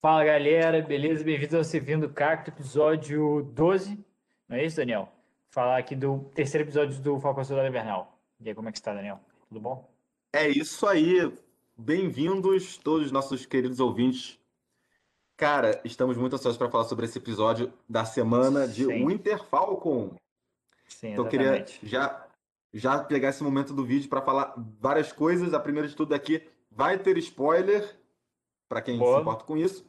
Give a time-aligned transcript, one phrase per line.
[0.00, 1.24] Fala galera, beleza?
[1.24, 3.98] Bem-vindos ao Servindo Cacto, episódio 12.
[4.48, 5.10] Não é isso, Daniel?
[5.50, 8.18] Falar aqui do terceiro episódio do Falcão Soldado Invernal.
[8.38, 9.18] E aí, como é que está, Daniel?
[9.48, 9.90] Tudo bom?
[10.32, 11.32] É isso aí.
[11.76, 14.38] Bem-vindos todos os nossos queridos ouvintes.
[15.36, 19.06] Cara, estamos muito ansiosos para falar sobre esse episódio da semana de Sim.
[19.06, 20.14] Winter Falcon.
[20.86, 22.22] Sim, Então eu queria já
[22.72, 25.54] já pegar esse momento do vídeo para falar várias coisas.
[25.54, 27.98] A primeira de tudo aqui vai ter spoiler
[28.68, 29.20] para quem se Boa.
[29.20, 29.84] importa com isso.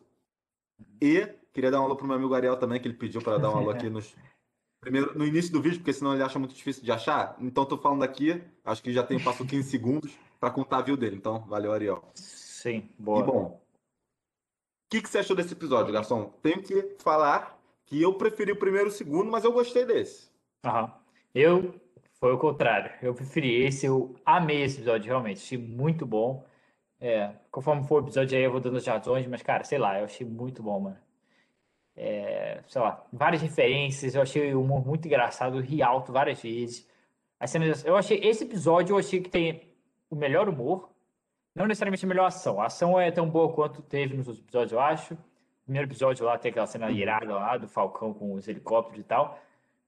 [1.02, 3.52] E queria dar um alô pro meu amigo Ariel também, que ele pediu para dar
[3.52, 4.16] um alô aqui nos
[4.80, 7.36] primeiro no início do vídeo, porque senão ele acha muito difícil de achar.
[7.40, 10.96] Então tô falando aqui, acho que já tem passou 15 segundos para contar a view
[10.96, 11.16] dele.
[11.16, 12.04] Então, valeu, Ariel.
[12.14, 13.24] Sim, E boa.
[13.24, 13.62] bom,
[14.88, 16.32] o que, que você achou desse episódio, garçom?
[16.42, 20.30] Tenho que falar que eu preferi o primeiro e o segundo, mas eu gostei desse.
[20.64, 20.94] Aham.
[21.36, 21.76] Eu,
[22.20, 22.92] foi o contrário.
[23.02, 25.42] Eu preferi esse, eu amei esse episódio, realmente.
[25.42, 26.46] Achei muito bom.
[27.00, 30.00] É, conforme for o episódio aí, eu vou dando as razões, mas, cara, sei lá,
[30.00, 30.98] eu achei muito bom, mano.
[31.96, 36.42] É, sei lá, várias referências, eu achei o humor muito engraçado, eu ri alto várias
[36.42, 36.88] vezes.
[37.40, 39.64] As cenas, eu achei, esse episódio eu achei que tem
[40.10, 40.90] o melhor humor,
[41.56, 42.62] não necessariamente a melhor ação.
[42.62, 45.14] A ação é tão boa quanto teve nos outros episódios, eu acho.
[45.16, 45.18] O
[45.66, 49.40] primeiro episódio lá tem aquela cena irada lá do Falcão com os helicópteros e tal.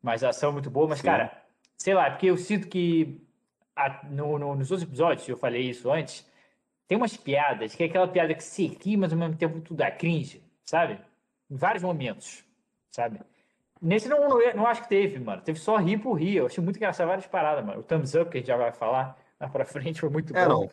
[0.01, 0.87] Mas a ação é muito boa.
[0.87, 1.05] Mas, Sim.
[1.05, 1.31] cara,
[1.77, 3.21] sei lá, é porque eu sinto que
[3.75, 6.27] a- no- no- nos outros episódios, eu falei isso antes,
[6.89, 9.81] tem umas piadas, que é aquela piada que se ri, mas ao mesmo tempo tudo
[9.81, 10.99] é cringe, sabe?
[11.47, 12.43] Em vários momentos,
[12.91, 13.21] sabe?
[13.79, 15.39] Nesse não, não, não acho que teve, mano.
[15.43, 16.37] Teve só rir por rir.
[16.37, 17.79] Eu achei muito engraçado várias paradas, mano.
[17.79, 20.45] O thumbs up, que a gente já vai falar lá pra frente, foi muito É,
[20.47, 20.49] bom.
[20.63, 20.69] não.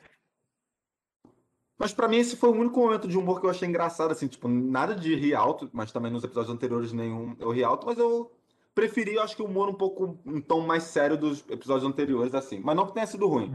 [1.78, 4.26] Mas pra mim esse foi o único momento de humor que eu achei engraçado, assim,
[4.26, 7.98] tipo, nada de rir alto, mas também nos episódios anteriores nenhum eu ri alto, mas
[7.98, 8.32] eu
[8.74, 12.34] preferi, eu acho que o humor um pouco, um tom mais sério dos episódios anteriores,
[12.34, 12.58] assim.
[12.58, 13.54] Mas não que tenha sido ruim.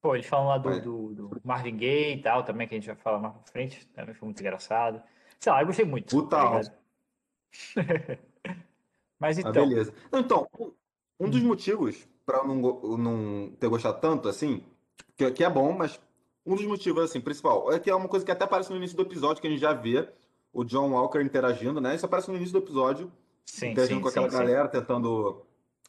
[0.00, 2.86] Pô, eles falam lá do, do, do Marvin Gaye e tal, também, que a gente
[2.86, 3.86] vai falar mais pra frente.
[3.88, 5.02] Também foi muito engraçado.
[5.38, 6.10] Sei lá, eu gostei muito.
[6.10, 6.50] Puta tá?
[6.50, 6.70] Mas
[9.18, 9.92] Mas então, beleza.
[10.10, 10.48] Não, então,
[11.18, 14.62] um- dos motivos pra eu não, não ter gostado tanto, assim,
[15.16, 16.00] que, que é bom, mas
[16.46, 18.96] um dos motivos, assim, principal, é que é uma coisa que até aparece no início
[18.96, 20.08] do episódio, que a gente já vê
[20.52, 21.94] o John Walker interagindo, né?
[21.94, 23.12] Isso aparece no início do episódio,
[23.44, 24.38] sim, interagindo sim, com aquela sim, sim.
[24.38, 25.44] galera, tentando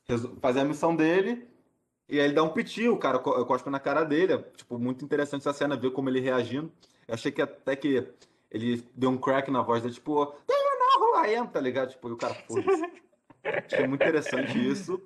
[0.06, 1.48] reso- fazer a missão dele.
[2.12, 4.34] E aí ele dá um piti, o cara co- cospe na cara dele.
[4.34, 6.70] É, tipo, muito interessante essa cena, ver como ele reagindo.
[7.08, 8.06] Eu achei que até que
[8.52, 10.34] ele deu um crack na voz dele, tipo, know
[11.00, 11.48] who I am?
[11.48, 11.92] Tá ligado?
[11.92, 12.84] Tipo, e o cara, foda-se.
[13.66, 15.02] Achei muito interessante isso.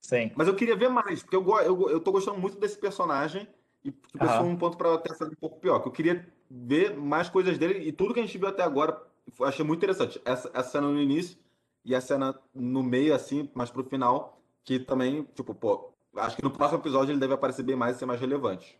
[0.00, 0.30] Sim.
[0.36, 3.48] Mas eu queria ver mais, porque eu, eu, eu tô gostando muito desse personagem.
[3.84, 5.80] E tipo, foi um ponto pra até ser um pouco pior.
[5.80, 7.80] Que eu queria ver mais coisas dele.
[7.88, 9.02] E tudo que a gente viu até agora,
[9.38, 10.20] eu achei muito interessante.
[10.24, 11.36] Essa, essa cena no início
[11.84, 14.40] e a cena no meio, assim, mais pro final.
[14.64, 17.98] Que também, tipo, pô, acho que no próximo episódio ele deve aparecer bem mais e
[17.98, 18.78] ser mais relevante.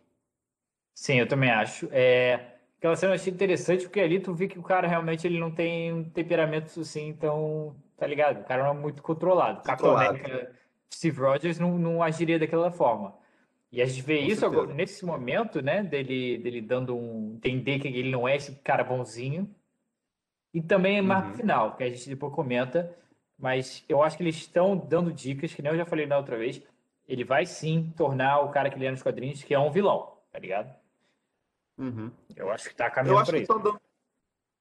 [0.93, 1.87] Sim, eu também acho.
[1.91, 5.39] É, aquela cena eu achei interessante porque ali tu vê que o cara realmente ele
[5.39, 8.41] não tem um temperamento assim tão, tá ligado?
[8.41, 9.59] O cara não é muito controlado.
[9.59, 9.97] O Capitão Controlado.
[9.97, 10.55] América,
[10.93, 13.15] Steve Rogers não, não agiria daquela forma.
[13.71, 14.45] E a gente vê Com isso certeza.
[14.45, 18.83] agora, nesse momento, né, dele, dele dando um, entender que ele não é esse cara
[18.83, 19.53] bonzinho.
[20.53, 21.33] E também é pro Uhum.
[21.33, 22.95] final, que a gente depois comenta,
[23.37, 26.37] mas eu acho que eles estão dando dicas, que nem eu já falei na outra
[26.37, 26.61] vez,
[27.07, 30.17] ele vai sim tornar o cara que ele é nos quadrinhos, que é um vilão,
[30.31, 30.75] tá ligado?
[31.77, 32.11] Uhum.
[32.35, 33.53] Eu acho que tá caminhando que isso.
[33.59, 33.79] dando,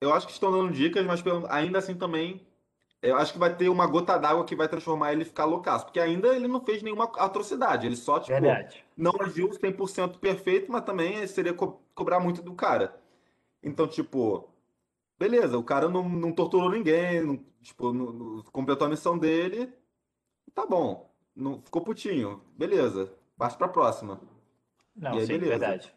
[0.01, 2.47] eu acho que estão dando dicas, mas ainda assim também.
[3.03, 5.85] Eu acho que vai ter uma gota d'água que vai transformar ele ficar loucaço.
[5.85, 7.87] Porque ainda ele não fez nenhuma atrocidade.
[7.87, 8.85] Ele só, tipo, Verdade.
[8.97, 12.99] não agiu 100% perfeito, mas também seria co- cobrar muito do cara.
[13.63, 14.49] Então, tipo,
[15.19, 19.73] beleza, o cara não, não torturou ninguém, não, tipo, não- não- completou a missão dele,
[20.55, 21.15] tá bom.
[21.37, 23.13] Não, ficou putinho, beleza.
[23.37, 24.21] Passa pra próxima.
[24.95, 25.59] Não, E aí, sim, beleza.
[25.59, 25.95] verdade.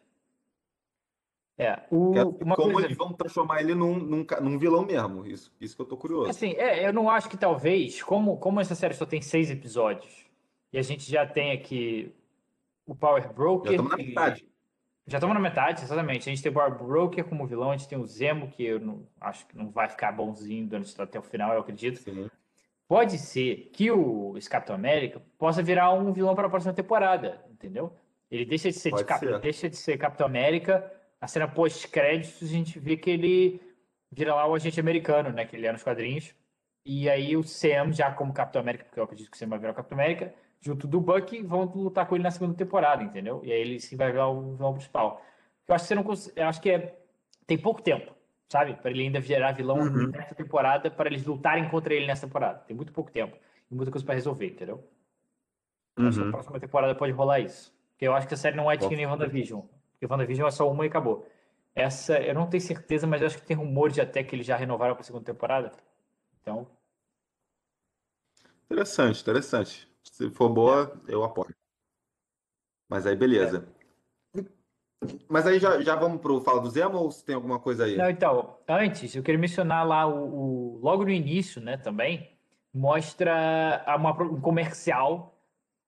[1.56, 2.10] É, o,
[2.42, 2.86] uma como coisa.
[2.86, 5.26] eles vão transformar ele num, num, num vilão mesmo.
[5.26, 6.30] Isso, isso que eu tô curioso.
[6.30, 10.26] Assim, é, eu não acho que talvez, como, como essa série só tem seis episódios,
[10.72, 12.14] e a gente já tem aqui
[12.86, 13.72] o Power Já Broker.
[13.72, 14.46] estamos na metade.
[15.06, 16.28] Já estamos na metade, exatamente.
[16.28, 18.80] A gente tem o Power Broker como vilão, a gente tem o Zemo, que eu
[18.80, 21.98] não, acho que não vai ficar bonzinho durante até o final, eu acredito.
[21.98, 22.30] Sim.
[22.90, 27.94] Pode ser que o Capitão América possa virar um vilão para a próxima temporada, entendeu?
[28.28, 29.38] Ele deixa de ser, de Cap- ser.
[29.38, 33.60] deixa de ser Capitão América, a cena pós-créditos a gente vê que ele
[34.10, 35.44] vira lá o agente americano, né?
[35.44, 36.34] Que ele é nos quadrinhos.
[36.84, 39.60] E aí o Sam, já como Capitão América, porque eu acredito que o Sam vai
[39.60, 43.40] virar o Capitão América, junto do Bucky, vão lutar com ele na segunda temporada, entendeu?
[43.44, 45.22] E aí ele sim vai virar o vilão principal.
[45.68, 46.98] Eu acho que você não cons- eu acho que é
[47.46, 48.12] tem pouco tempo,
[48.50, 48.74] sabe?
[48.76, 50.08] Para ele ainda virar vilão Uhum.
[50.10, 52.60] nessa temporada, para eles lutarem contra ele nessa temporada.
[52.60, 53.36] Tem muito pouco tempo
[53.70, 54.84] e muita coisa para resolver, entendeu?
[55.96, 56.30] Eu Acho que a Uhum.
[56.32, 57.72] próxima temporada pode rolar isso.
[57.92, 59.60] Porque eu acho que a série não é de que nem WandaVision.
[59.92, 61.26] Porque WandaVision é só uma e acabou.
[61.74, 64.56] essa, eu não tenho certeza, mas acho que tem rumores de até que eles já
[64.56, 65.70] renovaram para a segunda temporada.
[66.42, 66.66] Então.
[68.66, 69.88] Interessante, interessante.
[70.02, 71.14] Se for boa, é.
[71.14, 71.54] eu apoio.
[72.88, 73.68] Mas aí, beleza.
[73.76, 73.79] É.
[75.28, 77.96] Mas aí já, já vamos pro Fala do Zemo ou se tem alguma coisa aí?
[77.96, 82.30] Não, então, antes, eu queria mencionar lá o, o logo no início, né, também,
[82.72, 85.34] mostra uma, um comercial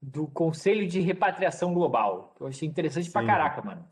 [0.01, 2.35] do Conselho de Repatriação Global.
[2.37, 3.13] Que eu achei interessante Sim.
[3.13, 3.85] pra caraca, mano.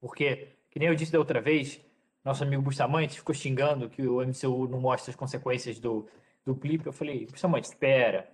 [0.00, 1.80] Porque que nem eu disse da outra vez,
[2.22, 6.06] nosso amigo Bustamante ficou xingando que o MCU não mostra as consequências do,
[6.44, 6.84] do clipe.
[6.84, 8.28] Eu falei, Bustamante, espera,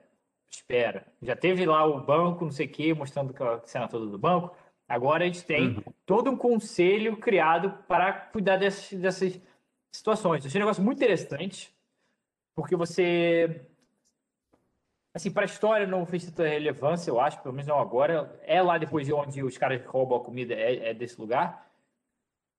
[0.50, 1.06] espera.
[1.22, 4.56] Já teve lá o banco, não sei o quê, mostrando aquela cena toda do banco.
[4.94, 5.82] Agora a gente tem uhum.
[6.04, 9.40] todo um conselho criado para cuidar dessas, dessas
[9.90, 10.44] situações.
[10.44, 11.74] Eu achei um negócio muito interessante,
[12.54, 13.66] porque você.
[15.14, 18.38] Assim, para a história não fez tanta relevância, eu acho, pelo menos não agora.
[18.44, 21.70] É lá depois de onde os caras roubam a comida, é, é desse lugar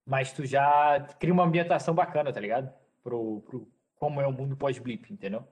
[0.06, 2.72] mas tu já cria uma ambientação bacana, tá ligado?
[3.02, 5.48] Pro, pro como é o mundo pós-blip, entendeu?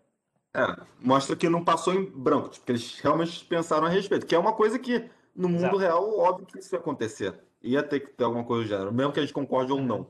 [0.54, 0.62] É,
[1.00, 4.39] mostra que não passou em branco, tipo, que eles realmente pensaram a respeito, que é
[4.39, 5.78] uma coisa que no mundo Exato.
[5.78, 7.39] real, óbvio que isso ia acontecer.
[7.62, 10.07] Ia ter que ter alguma coisa do gênero, mesmo que a gente concorde ou não.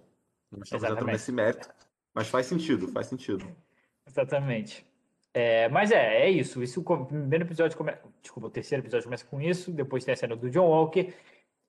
[0.51, 1.69] Não estamos entrando nesse mérito,
[2.13, 3.45] mas faz sentido, faz sentido.
[4.05, 4.85] Exatamente.
[5.33, 6.61] É, mas é, é isso.
[6.61, 8.01] Isso o primeiro episódio começa.
[8.21, 11.13] Desculpa, o terceiro episódio começa com isso, depois tem a cena do John Walker,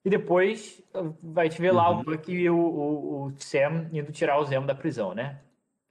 [0.05, 0.81] e depois
[1.21, 2.03] vai te ver lá o uhum.
[2.03, 5.41] Buck e o, o, o, Sam indo tirar o Zemo da prisão, né?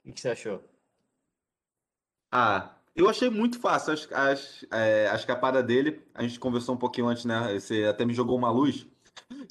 [0.05, 0.63] O que você achou?
[2.31, 6.01] Ah, eu achei muito fácil as, as, é, a escapada dele.
[6.13, 7.59] A gente conversou um pouquinho antes, né?
[7.59, 8.87] Você até me jogou uma luz.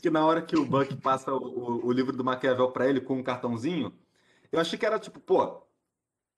[0.01, 3.15] Que na hora que o Buck passa o, o livro do Maquiavel para ele com
[3.17, 3.93] um cartãozinho,
[4.51, 5.63] eu achei que era tipo, pô,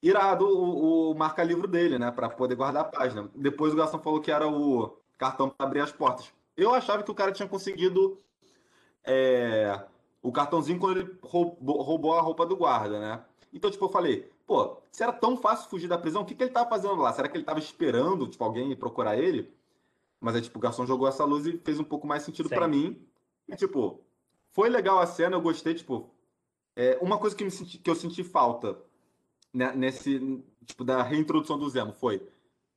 [0.02, 2.10] irado o, o marca-livro dele, né?
[2.10, 3.30] Para poder guardar a página.
[3.34, 6.32] Depois o Gastão falou que era o cartão para abrir as portas.
[6.56, 8.20] Eu achava que o cara tinha conseguido
[9.04, 9.78] é,
[10.22, 13.24] o cartãozinho quando ele roubou, roubou, a roupa do guarda, né?
[13.52, 16.42] Então, tipo, eu falei, pô, se era tão fácil fugir da prisão, o que, que
[16.42, 17.12] ele tava fazendo lá?
[17.12, 19.52] Será que ele tava esperando, tipo, alguém procurar ele?
[20.20, 22.68] Mas aí, tipo, o garçom jogou essa luz e fez um pouco mais sentido para
[22.68, 23.00] mim.
[23.48, 24.00] E, tipo,
[24.50, 26.10] foi legal a cena, eu gostei, tipo.
[26.76, 28.76] É, uma coisa que, me senti, que eu senti falta
[29.52, 32.20] né, nesse, tipo, da reintrodução do Zemo foi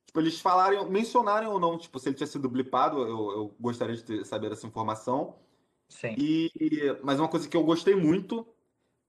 [0.08, 3.94] Tipo, eles falarem, mencionarem ou não, tipo, se ele tinha sido blipado, eu, eu gostaria
[3.94, 5.34] de ter, saber essa informação.
[5.86, 6.14] Sim.
[6.16, 6.50] E,
[7.02, 8.46] mas uma coisa que eu gostei muito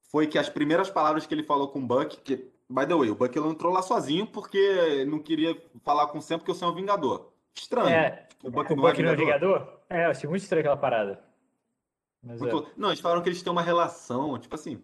[0.10, 2.36] foi que as primeiras palavras que ele falou com o Buck, que,
[2.70, 6.22] by the way, o Buck não entrou lá sozinho porque não queria falar com o
[6.22, 7.32] Sam porque o Sam é um Vingador.
[7.54, 7.90] Estranho.
[7.90, 9.80] É, o Buck, o não, é Buck é não é Vingador?
[9.90, 11.24] É, eu achei muito estranho aquela parada.
[12.22, 12.60] Muito...
[12.60, 12.72] É.
[12.76, 14.84] Não, eles falaram que eles têm uma relação, tipo assim,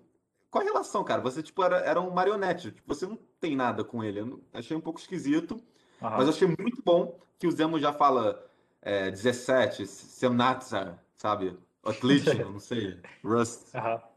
[0.50, 1.22] qual a relação, cara?
[1.22, 4.20] Você, tipo, era, era um marionete, tipo, você não tem nada com ele.
[4.22, 5.62] Eu achei um pouco esquisito.
[6.00, 8.42] Mas eu achei muito bom que o Zemo já fala
[8.82, 11.58] é, 17, Semnatsa, sabe?
[11.84, 13.74] Atlit, não sei, Rust.
[13.74, 14.15] Uhum.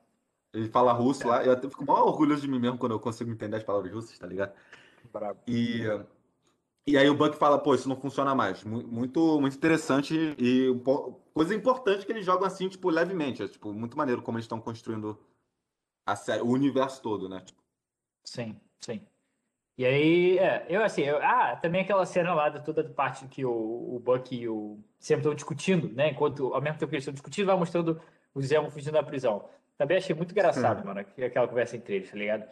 [0.53, 1.45] Ele fala russo lá.
[1.45, 4.19] Eu até fico mal orgulhoso de mim mesmo quando eu consigo entender as palavras russas,
[4.19, 4.53] tá ligado?
[5.13, 5.39] Bravo.
[5.47, 5.83] E,
[6.87, 8.65] e aí o Buck fala, pô, isso não funciona mais.
[8.65, 10.69] Muito, muito interessante e
[11.35, 13.43] coisa importante que eles jogam assim, tipo, levemente.
[13.43, 15.19] É, tipo, muito maneiro como eles estão construindo
[16.07, 17.45] a série, o universo todo, né?
[18.25, 19.03] Sim, sim.
[19.77, 23.45] E aí, é, eu assim, eu, ah, também aquela cena lá da toda parte que
[23.45, 26.11] o, o Buck e o Sam estão discutindo, né?
[26.11, 28.01] Enquanto, ao mesmo tempo que eles estão discutindo, vai mostrando
[28.35, 29.49] o Zemo fugindo da prisão.
[29.79, 32.45] Também achei muito engraçado, mano, aquela conversa entre eles, tá ligado?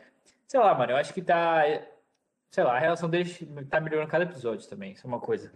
[0.46, 1.64] Sei lá, mano, eu acho que tá.
[2.50, 4.92] Sei lá, a relação deles tá melhorando cada episódio também.
[4.92, 5.52] Isso é uma coisa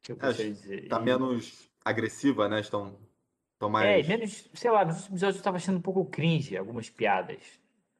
[0.00, 0.88] que eu gostaria de dizer.
[0.88, 2.60] Tá menos agressiva, né?
[2.60, 2.96] Estão,
[3.52, 4.06] estão mais.
[4.06, 7.42] É, menos, sei lá, nos episódios eu tava achando um pouco cringe algumas piadas.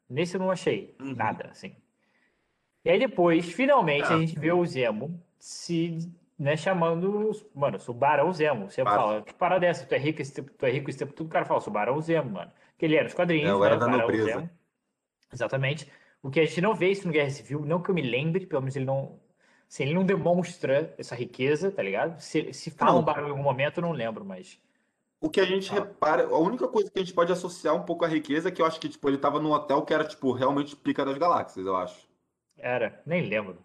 [0.09, 1.13] Nesse eu não achei uhum.
[1.13, 1.75] nada, assim.
[2.85, 4.15] E aí depois, finalmente, ah.
[4.15, 5.99] a gente vê o Zemo se
[6.39, 8.71] né, chamando, mano, sou Barão Zemo.
[8.71, 8.97] Você Para.
[8.97, 9.85] fala, que parada é essa?
[9.85, 11.73] Tu é rico esse tempo, tu é rico esse tempo, tudo o cara fala, sou
[11.73, 12.53] Barão Zemo, mano.
[12.79, 14.51] Que ele era nos quadrinhos, é, né, era da nobreza.
[15.33, 15.91] Exatamente.
[16.23, 18.47] O que a gente não vê isso no Guerra Civil, não que eu me lembre,
[18.47, 19.21] pelo menos ele não.
[19.69, 22.21] Assim, ele não demonstra essa riqueza, tá ligado?
[22.21, 24.61] Se, se fala um barão em algum momento, eu não lembro, mas.
[25.21, 25.75] O que a gente ah.
[25.75, 28.61] repara, a única coisa que a gente pode associar um pouco à riqueza é que
[28.61, 31.67] eu acho que, tipo, ele tava num hotel que era, tipo, realmente pica das galáxias,
[31.67, 32.07] eu acho.
[32.57, 33.59] Era, nem lembro.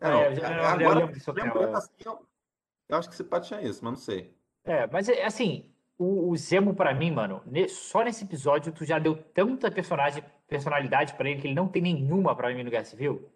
[0.00, 2.26] É, não, é, já, é, agora, lembro lembrando assim, eu,
[2.88, 4.32] eu, acho que você pode tinha isso, mas não sei.
[4.64, 8.98] É, mas é, assim, o, o Zemo para mim, mano, só nesse episódio tu já
[8.98, 12.84] deu tanta personagem, personalidade para ele que ele não tem nenhuma para mim no Guerra
[12.84, 13.28] Civil.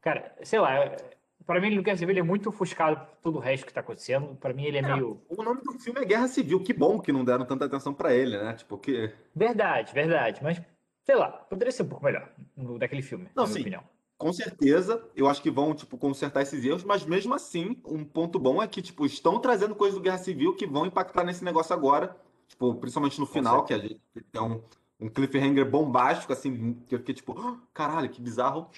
[0.00, 0.96] Cara, sei lá,
[1.44, 3.80] para mim no Guerra Civil ele é muito ofuscado por todo o resto que tá
[3.80, 4.36] acontecendo.
[4.36, 5.20] Para mim ele é, é, meio.
[5.28, 6.62] O nome do filme é Guerra Civil.
[6.62, 8.54] Que bom que não deram tanta atenção para ele, né?
[8.54, 9.12] Tipo, que.
[9.34, 10.40] Verdade, verdade.
[10.42, 10.62] Mas,
[11.02, 13.60] sei lá, poderia ser um pouco melhor no, daquele filme, não, na minha sim.
[13.60, 13.93] opinião.
[14.24, 18.38] Com certeza, eu acho que vão, tipo, consertar esses erros, mas mesmo assim, um ponto
[18.38, 21.74] bom é que, tipo, estão trazendo coisas do Guerra Civil que vão impactar nesse negócio
[21.74, 22.16] agora,
[22.48, 24.00] tipo, principalmente no final, que a gente
[24.32, 24.62] tem um,
[24.98, 28.70] um cliffhanger bombástico, assim, que eu fiquei tipo, "Ah, caralho, que bizarro.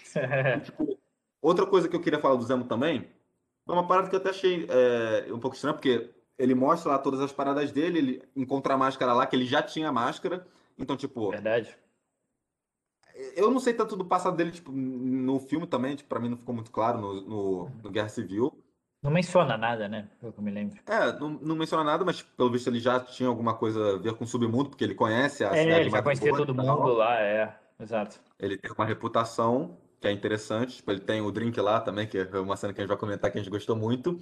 [0.56, 0.98] E, tipo,
[1.40, 3.08] outra coisa que eu queria falar do Zemo também,
[3.68, 6.98] é uma parada que eu até achei é, um pouco estranha, porque ele mostra lá
[6.98, 10.44] todas as paradas dele, ele encontra a máscara lá, que ele já tinha a máscara.
[10.76, 11.78] Então, tipo, Verdade.
[13.36, 16.36] Eu não sei tanto do passado dele, tipo, no filme também, tipo, pra mim não
[16.36, 18.52] ficou muito claro no, no, no Guerra Civil.
[19.02, 20.08] Não menciona nada, né?
[20.20, 20.80] Pelo que eu me lembro.
[20.86, 24.14] É, não, não menciona nada, mas pelo visto ele já tinha alguma coisa a ver
[24.14, 27.20] com o submundo, porque ele conhece a É, cidade ele já conhecia todo mundo lá,
[27.20, 27.56] é.
[27.78, 28.20] Exato.
[28.38, 30.76] Ele tem uma reputação que é interessante.
[30.76, 32.98] Tipo, ele tem o drink lá também, que é uma cena que a gente vai
[32.98, 34.18] comentar que a gente gostou muito.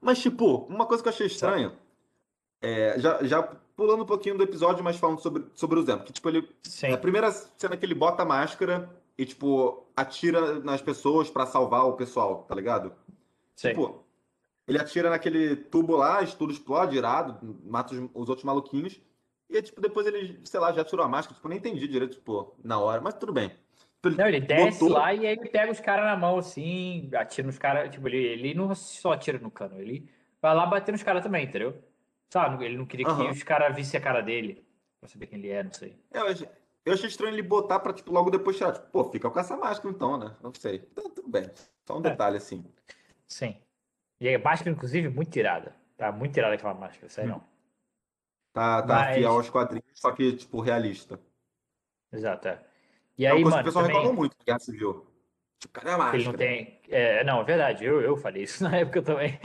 [0.00, 1.72] Mas, tipo, uma coisa que eu achei estranho,
[2.60, 3.42] é, já, já
[3.76, 6.48] pulando um pouquinho do episódio, mas falando sobre, sobre o Zemo, que, tipo, ele.
[6.62, 6.92] Sim.
[6.92, 11.86] A primeira cena que ele bota a máscara e, tipo, atira nas pessoas pra salvar
[11.86, 12.92] o pessoal, tá ligado?
[13.54, 13.68] Sim.
[13.70, 14.04] Tipo,
[14.66, 19.00] ele atira naquele tubo lá, tudo explode, irado, mata os, os outros maluquinhos.
[19.50, 21.34] E tipo, depois ele, sei lá, já tirou a máscara.
[21.34, 23.50] Tipo, nem entendi direito, tipo, na hora, mas tudo bem.
[24.02, 27.08] Tipo, Não, ele desce botou- lá e aí ele pega os caras na mão, assim,
[27.14, 27.90] atira nos caras.
[27.90, 30.08] Tipo, ele, ele não só atira no cano, ele
[30.42, 31.74] vai lá bater nos caras também, entendeu?
[32.30, 32.64] Sabe?
[32.64, 33.30] Ele não queria que Aham.
[33.30, 34.66] os caras vissem a cara dele.
[35.00, 35.98] Pra saber quem ele é, não sei.
[36.12, 36.48] É, Eu achei,
[36.84, 38.72] eu achei estranho ele botar pra, tipo, logo depois tirar.
[38.72, 40.36] Tipo, pô, fica com essa máscara então, né?
[40.42, 40.86] Não sei.
[40.92, 41.50] Então, tudo bem.
[41.86, 42.10] Só um É.
[42.10, 42.64] detalhe, assim.
[43.26, 43.56] Sim.
[44.20, 45.74] E a máscara, inclusive, muito tirada.
[45.96, 47.44] Tá muito tirada aquela máscara, sério não.
[48.52, 51.20] Tá, tá Mas- fiel aos quadrinhos, só que, tipo, realista.
[52.12, 52.64] Exato, é.
[53.16, 55.06] E É aí, que mano, o pessoal também, reclamou muito do Guerra Civil.
[55.60, 56.38] Tipo, cadê a ele não máscara?
[56.38, 56.80] tem...
[56.88, 59.38] É, não, é verdade, eu, eu falei isso na época também.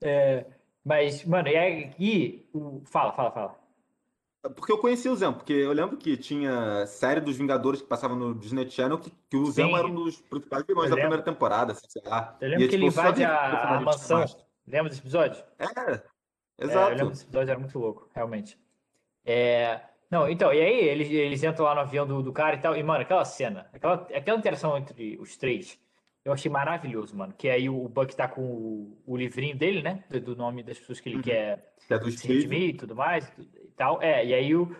[0.00, 0.46] É,
[0.84, 2.48] mas, mano, e aí aqui...
[2.52, 2.82] O...
[2.86, 3.62] Fala, fala, fala.
[4.56, 8.16] Porque eu conheci o Zemo, porque eu lembro que tinha série dos Vingadores que passava
[8.16, 9.76] no Disney Channel, que, que o Zemo Sim.
[9.78, 12.36] era um dos principais vilões da primeira temporada, sei lá.
[12.40, 14.18] Eu lembro E, que ele tipo, só invade de- a, a "Gente, mansão.
[14.18, 15.44] máscara." Lembra desse episódio?
[15.60, 16.02] É, É,
[16.58, 16.90] eu exato.
[16.90, 18.58] lembro desse episódio, era muito louco, realmente.
[19.24, 22.60] É, não, então, e aí eles, eles entram lá no avião do, do cara e
[22.60, 25.78] tal, e, mano, aquela cena, aquela, aquela interação entre os três,
[26.24, 27.32] eu achei maravilhoso, mano.
[27.36, 30.04] Que aí o Buck tá com o, o livrinho dele, né?
[30.08, 31.22] Do, do nome das pessoas que ele Uhum.
[31.22, 32.34] quer Que é do se Steve.
[32.34, 33.44] redimir e tudo mais e
[33.76, 34.00] tal.
[34.02, 34.74] É, e aí o.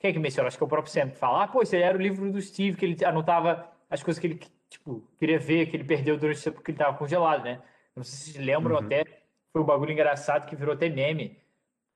[0.00, 0.46] Quem é que menciona?
[0.48, 2.40] Acho que é o próprio Sam que fala, ah, pô, esse era o livro do
[2.40, 6.38] Steve, que ele anotava as coisas que ele, tipo, queria ver, que ele perdeu durante
[6.40, 7.60] o tempo porque ele tava congelado, né?
[7.96, 8.84] Não sei se vocês lembram Uhum.
[8.86, 9.04] até,
[9.52, 11.36] foi um bagulho engraçado que virou até meme,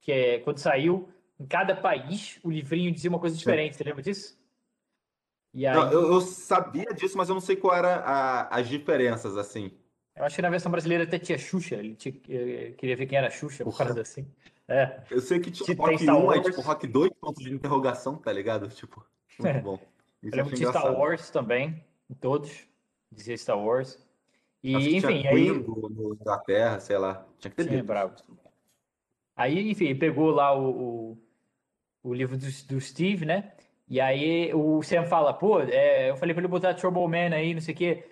[0.01, 4.03] que é quando saiu, em cada país, o livrinho dizia uma coisa diferente, você lembra
[4.03, 4.37] disso?
[5.55, 8.69] E aí, Não, eu, eu sabia disso, mas eu não sei qual era a- as
[8.69, 9.71] diferenças, assim.
[10.17, 13.19] eu acho que na versão brasileira até tinha Xuxa, ele tinha- eh, queria ver quem
[13.19, 14.27] era Xuxa, por causa assim.
[14.69, 16.47] É, Eu sei que tinha tem Rock Star 1, aí Wars.
[16.47, 18.69] tipo Rock 2, ponto de interrogação, tá ligado?
[18.69, 19.05] Tipo,
[19.39, 19.61] muito É.
[19.61, 19.79] bom.
[20.23, 20.93] Eu Isso eu lembro de Star.
[20.95, 22.67] Wars também, em todos.
[23.11, 23.99] Dizia Star Wars.
[24.63, 25.35] E, Acho que tinha enfim, aí.
[25.35, 27.27] Queen do, do Inglaterra, sei lá.
[27.39, 27.85] Tinha que ter lido.
[27.85, 28.15] bravo.
[29.37, 30.71] Aí, enfim, ele pegou lá o,
[31.13, 31.19] o,
[32.05, 33.53] o livro do, do Steve, né?
[33.89, 37.53] E aí o Sam fala, pô, é, eu falei pra ele botar Trouble Man aí,
[37.55, 38.05] não sei o quê.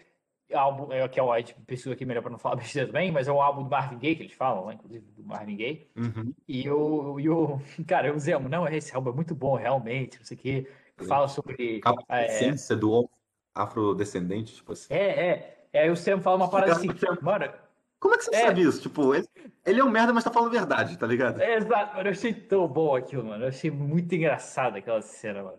[0.52, 3.10] Álbum, é, que é o, a gente pesquisou aqui melhor pra não falar besteira também,
[3.12, 5.90] mas é o álbum do Marvin Gaye, que eles falam lá, inclusive, do Marvin Gaye.
[5.96, 6.34] Uhum.
[6.48, 10.40] E o, cara, o Zemo, não, esse álbum é muito bom, realmente, não sei o
[10.40, 10.70] quê.
[11.06, 11.80] Fala sobre.
[12.08, 13.10] A é, essência do homem
[13.54, 14.92] afrodescendente, tipo assim.
[14.92, 15.56] É, é.
[15.72, 16.88] É, aí o Sam fala uma parada assim,
[17.22, 17.52] mano,
[18.00, 18.46] Como é que você É.
[18.46, 18.82] sabe isso?
[18.82, 19.28] Tipo, ele,
[19.64, 21.40] ele é um merda, mas tá falando a verdade, tá ligado?
[21.40, 23.44] é exato, mano, eu achei tão bom aquilo, mano.
[23.44, 25.59] Eu achei muito engraçado aquela cena, mano.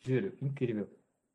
[0.00, 0.88] Juro, incrível.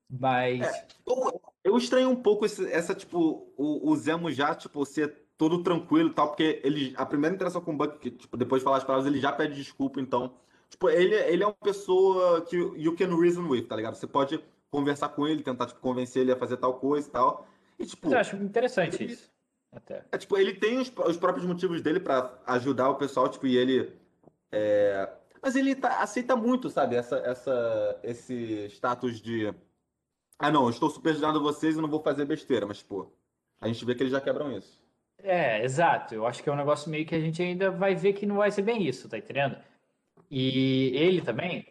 [0.10, 5.15] Mas, Eu, eu estranho um pouco esse- essa, tipo, o, o Zemo já, tipo, ser
[5.38, 8.62] todo tranquilo e tal, porque ele, a primeira interação com o Buck, que, tipo, depois
[8.62, 10.36] de falar as palavras, ele já pede desculpa, então,
[10.69, 13.95] tipo, ele, ele é uma pessoa que you can reason with, tá ligado?
[13.95, 17.48] Você pode conversar com ele, tentar, tipo, convencer ele a fazer tal coisa e tal,
[17.79, 19.31] e, tipo, eu acho interessante ele- isso.
[19.71, 20.03] Até.
[20.11, 23.55] é, tipo, ele tem os, os próprios motivos dele pra ajudar o pessoal, tipo, e
[23.57, 23.93] ele.
[24.51, 25.09] é,
[25.41, 29.53] Mas ele tá- aceita muito, sabe, essa, essa, esse status de.
[30.37, 33.11] Ah, não, eu estou super ajudando vocês e não vou fazer besteira, mas, pô,
[33.61, 34.81] a gente vê que eles já quebram isso.
[35.23, 36.15] É, exato.
[36.15, 38.37] Eu acho que é um negócio meio que a gente ainda vai ver que não
[38.37, 39.55] vai ser bem isso, tá entendendo?
[40.31, 41.67] E ele também,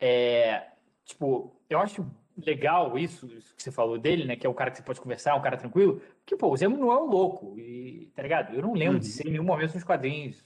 [0.00, 0.66] é,
[1.04, 2.04] tipo, eu acho
[2.36, 4.36] legal isso, isso que você falou dele, né?
[4.36, 6.00] Que é o cara que você pode conversar, um cara tranquilo.
[6.20, 8.54] Porque, pô, o Zemo não é um louco, e, tá ligado?
[8.54, 9.12] Eu não lembro de Uhum.
[9.12, 10.44] ser em nenhum momento nos quadrinhos,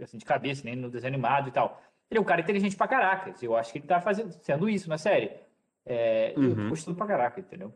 [0.00, 1.80] assim, de cabeça, nem no desenho animado e tal.
[2.10, 3.42] Ele é um cara inteligente pra caracas.
[3.42, 5.32] Eu acho que ele tá fazendo, sendo isso na série.
[5.84, 6.68] É, e Eu tô Uhum.
[6.70, 7.72] gostando pra caraca, entendeu?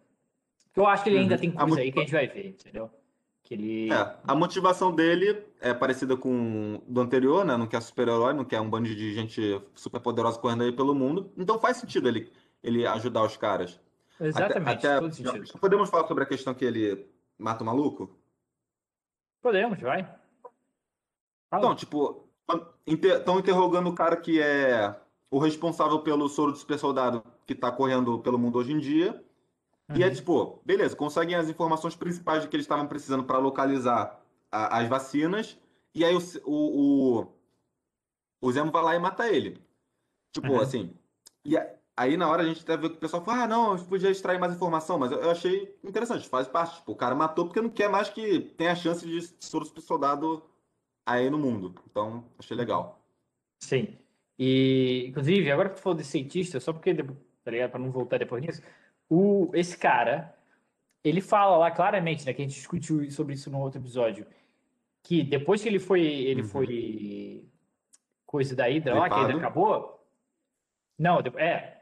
[0.77, 1.41] Eu acho que ele ainda Uhum.
[1.41, 2.91] tem coisa mo- aí que a gente vai ver, entendeu?
[3.43, 3.93] Que ele.
[3.93, 7.57] É, a motivação dele é parecida com do anterior, né?
[7.57, 11.33] Não quer super-herói, não quer um bando de gente super poderosa correndo aí pelo mundo.
[11.37, 12.31] Então faz sentido ele,
[12.63, 13.81] ele ajudar os caras.
[14.17, 15.45] Até- Exatamente, até- sentido.
[15.47, 18.19] já podemos falar sobre a questão que ele mata o maluco?
[19.41, 20.03] Podemos, vai.
[21.51, 21.65] Fala.
[21.65, 22.29] Então, tipo,
[22.87, 24.95] estão interrogando o cara que é
[25.31, 29.25] o responsável pelo soro do super soldado que tá correndo pelo mundo hoje em dia.
[29.95, 30.15] E é Uhum.
[30.15, 34.21] tipo, beleza, conseguem as informações principais de que eles estavam precisando para localizar
[34.53, 35.59] a- as vacinas.
[35.95, 37.27] E aí o, o, o,
[38.41, 39.61] o Zemo vai lá e mata ele.
[40.33, 40.61] Tipo, Uhum.
[40.61, 40.95] assim.
[41.45, 43.73] E a- aí na hora a gente até vê que o pessoal fala: ah, não,
[43.73, 46.77] a gente podia extrair mais informação, mas eu, eu achei interessante, faz parte.
[46.77, 50.43] Tipo, o cara matou porque não quer mais que tenha a chance de super soldado
[51.07, 51.75] aí no mundo.
[51.91, 52.99] Então, achei legal.
[53.63, 53.99] Sim.
[54.39, 57.71] E, inclusive, agora que tu falou de cientista, só porque, tá ligado?
[57.71, 58.63] Pra não voltar depois nisso,
[59.09, 60.35] o, esse cara,
[61.05, 64.27] ele fala lá claramente, né, que a gente discutiu sobre isso no outro episódio,
[65.03, 66.49] que depois que ele foi, ele Uhum.
[66.49, 67.45] foi
[68.25, 69.39] coisa da Hydra lá, que Gripado.
[69.39, 70.07] acabou.
[70.99, 71.80] Não, é.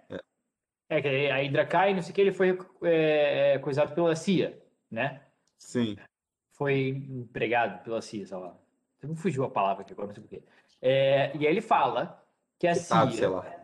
[0.89, 0.99] É.
[0.99, 4.59] É que a Hydra cai, não sei o que, ele foi é, coisado pela CIA,
[4.91, 5.23] né?
[5.59, 5.97] Sim.
[6.53, 8.57] foi empregado pela CIA, sei lá.
[9.03, 10.43] Não fugiu a palavra aqui agora, não sei porquê.
[10.81, 12.25] É, e aí ele fala
[12.59, 13.29] que a Citado, sei CIA.
[13.31, 13.55] lá.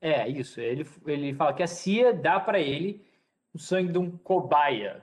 [0.00, 0.60] É, isso.
[0.60, 3.02] Ele, ele fala que a CIA dá para ele
[3.54, 5.02] o sangue de um cobaia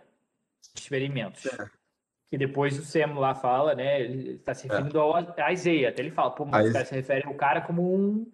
[0.75, 1.45] de experimentos.
[1.47, 1.69] É.
[2.29, 3.99] Que depois o Sam lá fala, né?
[4.01, 5.89] Ele está se referindo ao a Isaiah.
[5.89, 8.23] Até ele fala, pô, mas A os caras Is- se referem ao cara como um
[8.25, 8.31] Como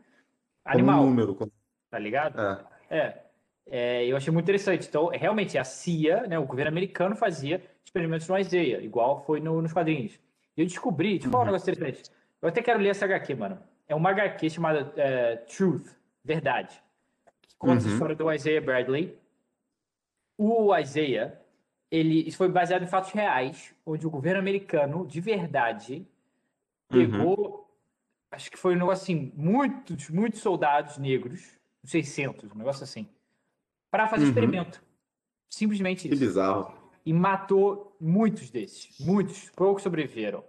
[0.65, 1.33] animal, um número.
[1.35, 1.51] como-
[1.89, 2.39] tá ligado?
[2.39, 2.65] É.
[2.89, 3.17] É,
[3.65, 4.87] é, eu achei muito interessante.
[4.87, 9.61] Então, realmente, a CIA, né, o governo americano fazia experimentos no Isaiah, igual foi no-
[9.61, 10.19] nos quadrinhos.
[10.55, 11.53] E eu descobri, deixa eu falar um Uhum.
[11.53, 12.09] negócio interessante.
[12.41, 13.59] Eu até quero ler essa HQ, mano.
[13.87, 16.81] É uma HQ chamada é, Truth, Verdade,
[17.41, 17.93] que conta a Uhum.
[17.93, 19.17] história do Isaiah Bradley.
[20.37, 21.39] O Isaiah,
[21.89, 26.05] ele, isso foi baseado em fatos reais, onde o governo americano, de verdade,
[26.91, 26.97] Uhum.
[26.99, 27.71] pegou,
[28.31, 33.07] acho que foi um negócio assim, muitos, muitos soldados negros, 600, um negócio assim,
[33.91, 34.29] para fazer Uhum.
[34.29, 34.83] experimento.
[35.49, 36.23] Simplesmente Que isso.
[36.25, 36.73] bizarro.
[37.05, 38.99] E matou muitos desses.
[38.99, 39.49] Muitos.
[39.51, 40.43] Poucos sobreviveram.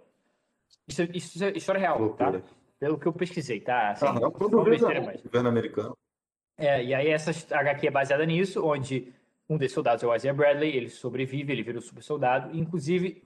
[0.87, 2.29] Isso, isso é história real, Que tá?
[2.29, 2.43] loucura.
[2.79, 3.91] Pelo que eu pesquisei, tá?
[3.91, 5.05] Assim, Aham, não besteira, não.
[5.07, 5.97] mas- Governo americano.
[6.57, 9.13] é, e aí essa HQ é baseada nisso, onde
[9.49, 13.23] um desses soldados é o Isaiah Bradley, ele sobrevive, ele vira um super soldado, inclusive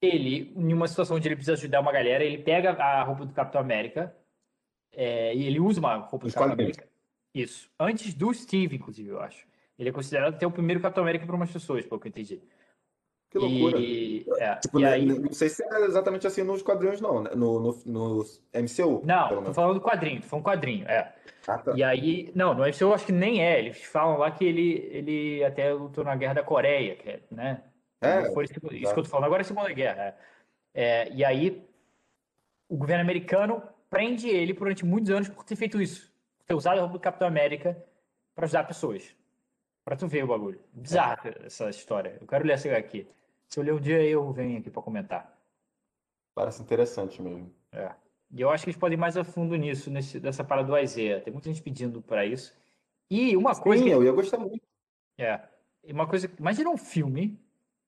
[0.00, 3.32] ele, em uma situação onde ele precisa ajudar uma galera, ele pega a roupa do
[3.32, 4.14] Capitão América,
[4.92, 6.52] é, e ele usa uma roupa do Capitão.
[6.52, 6.88] América.
[7.36, 7.68] Isso.
[7.78, 9.46] Antes do Steve, inclusive, eu acho.
[9.78, 12.40] Ele é considerado até o primeiro Capitão América para umas pessoas, pelo que eu entendi.
[13.30, 13.78] Que loucura.
[13.78, 15.04] E, é, Tipo, né, aí...
[15.04, 17.22] não sei se é exatamente assim nos quadrinhos, não.
[17.22, 17.30] né?
[17.34, 21.14] No, no, no MCU, Não, tô falando do quadrinho, tô falando quadrinho, é.
[21.46, 21.74] Ah, tá.
[21.76, 23.58] E aí, não, no UFC eu acho que nem é.
[23.58, 27.62] Eles falam lá que ele, ele até lutou na Guerra da Coreia, que é, né?
[28.00, 28.94] É, foi isso, que- isso tá.
[28.94, 30.02] que eu tô falando agora é a Segunda Guerra.
[30.02, 30.14] É.
[31.04, 31.62] É, e aí,
[32.68, 36.10] o governo americano prende ele durante muitos anos por ter feito isso.
[36.46, 37.76] Ter usado a roupa do Capitão América
[38.34, 39.14] para ajudar pessoas.
[39.84, 40.60] Pra tu ver o bagulho.
[40.72, 42.18] Bizarra essa história.
[42.20, 43.06] Eu quero ler essa aqui.
[43.48, 45.38] Se eu ler um dia, eu venho aqui para comentar.
[46.34, 47.52] Parece interessante mesmo.
[47.72, 47.92] É.
[48.30, 50.78] E eu acho que eles podem ir mais a fundo nisso, nesse, nessa parada do
[50.78, 51.20] Isaiah.
[51.20, 52.52] Tem muita gente pedindo para isso.
[53.10, 54.66] E uma coisa Sim, eu ia gostar muito.
[55.16, 55.40] É.
[55.84, 56.30] E uma coisa.
[56.38, 57.40] Imagina um filme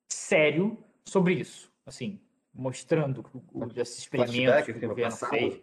[0.09, 1.71] sério sobre isso.
[1.85, 2.21] Assim,
[2.55, 5.63] mostrando o, o, esses experimentos Flashback, que o no governo fez.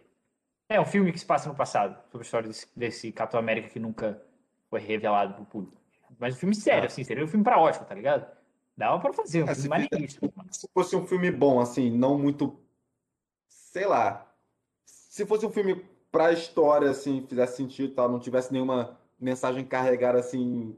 [0.67, 3.69] É um filme que se passa no passado, sobre a história desse, desse Capitão América
[3.69, 4.21] que nunca
[4.69, 5.77] foi revelado pro público.
[6.17, 6.87] Mas um filme sério, Ah.
[6.87, 8.25] assim, seria um filme pra Oscar, tá ligado?
[8.75, 10.33] Dava pra fazer, um É, filme se maneiríssimo.
[10.51, 12.59] Se fosse um filme bom, assim, não muito.
[13.47, 14.31] Sei lá.
[14.85, 19.63] Se fosse um filme pra história, assim, fizesse sentido e tal, não tivesse nenhuma mensagem
[19.65, 20.77] carregada, assim.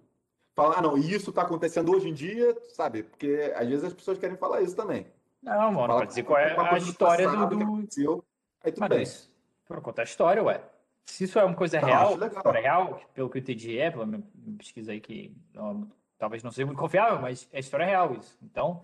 [0.56, 3.04] Falar, ah, não, isso tá acontecendo hoje em dia, sabe?
[3.04, 5.08] Porque às vezes as pessoas querem falar isso também.
[5.42, 7.48] Não, mano, Fala pode dizer qual é a história do.
[7.48, 8.26] do...
[8.64, 9.04] aí tudo Mano, bem.
[9.04, 9.32] isso.
[9.68, 10.62] Pra contar a história, ué.
[11.06, 12.38] Se isso é uma coisa Não, real, acho legal.
[12.38, 14.24] história real, pelo que eu entendi é, pela minha
[14.58, 18.38] pesquisa aí, que não- talvez não seja muito confiável, mas é história real isso.
[18.42, 18.84] Então,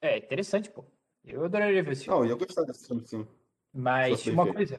[0.00, 0.84] é interessante, pô.
[1.24, 2.18] Eu adoraria ver esse filme.
[2.18, 3.26] Não, eu ia gostar desse filme, sim.
[3.72, 4.56] Mas uma feito.
[4.56, 4.78] coisa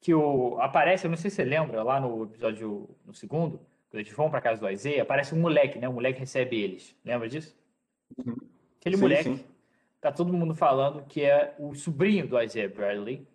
[0.00, 3.58] que o, aparece, eu não sei se você lembra, lá no episódio, no segundo,
[3.90, 5.88] quando eles vão pra casa do Isaiah, aparece um moleque, né?
[5.88, 6.94] O moleque recebe eles.
[7.04, 7.56] Lembra disso?
[8.16, 8.36] Uhum.
[8.78, 9.44] Aquele Sim, moleque, sim.
[10.00, 13.26] tá todo mundo falando que é o sobrinho do Isaiah Bradley,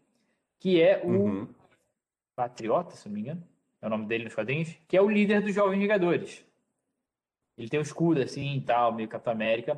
[0.64, 1.48] que é o Uhum.
[2.38, 3.44] Patriota, se não me engano,
[3.82, 6.46] é o nome dele nos quadrinhos, que é o líder dos Jovens Vingadores.
[7.58, 9.78] Ele tem um escudo assim e tal, meio Capitão América.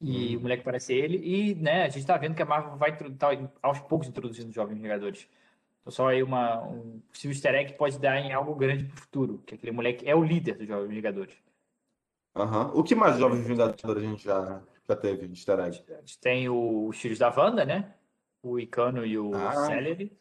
[0.00, 0.38] E Hum.
[0.38, 1.18] o moleque parece ele.
[1.18, 3.28] E, né, a gente tá vendo que a Marvel vai tá
[3.60, 5.28] aos poucos introduzindo os Jovens Vingadores.
[5.82, 9.42] Então, só aí uma, um possível easter egg pode dar em algo grande pro futuro.
[9.46, 11.34] Que aquele moleque é o líder dos Jovens Vingadores.
[12.34, 12.72] Aham.
[12.74, 15.84] O que mais Jovens Vingadores a gente já, já teve de easter egg?
[15.92, 17.94] A gente tem o- os filhos da Wanda, né?
[18.42, 19.66] O Icano e o Ah.
[19.66, 20.12] Celery.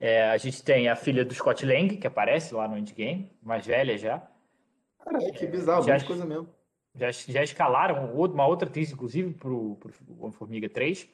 [0.00, 3.66] É, a gente tem a filha do Scott Lang, que aparece lá no Endgame, mais
[3.66, 4.22] velha já.
[5.00, 6.48] Caralho, que bizarro, já- muita coisa mesmo.
[6.94, 9.78] Já, já escalaram uma outra atriz, inclusive, para o
[10.18, 11.08] Homem-Formiga 3.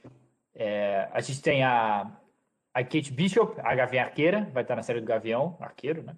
[0.54, 2.10] É, a gente tem a,
[2.72, 6.16] a Kate Bishop, a Gavião Arqueira, vai estar na série do Gavião Arqueiro, né?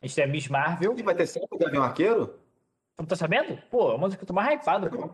[0.00, 0.94] A gente tem a Miss Marvel.
[0.98, 2.38] E vai ter sempre o Gavião Arqueiro?
[2.98, 3.56] Não tá sabendo?
[3.70, 5.10] Pô, é uma música que eu tô mais hypado, pô.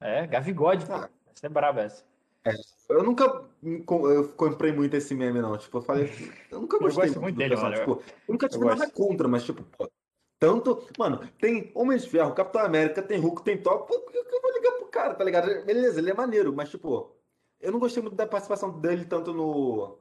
[0.00, 0.94] É, Gavigode, pô.
[0.94, 1.10] Ah.
[1.34, 2.04] Essa é braba essa.
[2.44, 2.52] É,
[2.88, 5.56] eu nunca eu comprei muito esse meme, não.
[5.58, 6.10] Tipo, eu falei,
[6.50, 7.74] eu nunca Eu gostei gosto muito do dele, mano.
[7.76, 8.94] Tipo, eu nunca tive Eu nada gosto.
[8.94, 9.90] contra, mas tipo, pô,
[10.38, 10.86] tanto.
[10.98, 13.84] Mano, tem Homem de Ferro, Capitão América, tem Hulk, tem Thor.
[13.86, 15.64] Pô, por que eu vou ligar pro cara, tá ligado?
[15.64, 17.14] Beleza, ele é maneiro, mas tipo,
[17.60, 19.98] eu não gostei muito da participação dele tanto no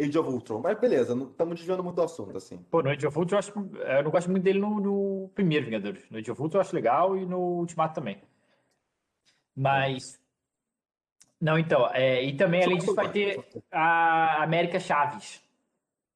[0.00, 0.60] Age of Ultron.
[0.60, 2.58] Mas beleza, não estamos desviando muito do assunto, assim.
[2.70, 3.52] Pô, no Age of Ultron eu acho.
[3.56, 6.10] Eu não gosto muito dele no, no primeiro Vingadores.
[6.10, 8.20] No Age of Ultron eu acho legal e no Ultimato também.
[9.54, 10.20] Mas.
[11.42, 11.90] Não, então.
[11.92, 15.42] é, e também, além disso, vai ter a América Chaves,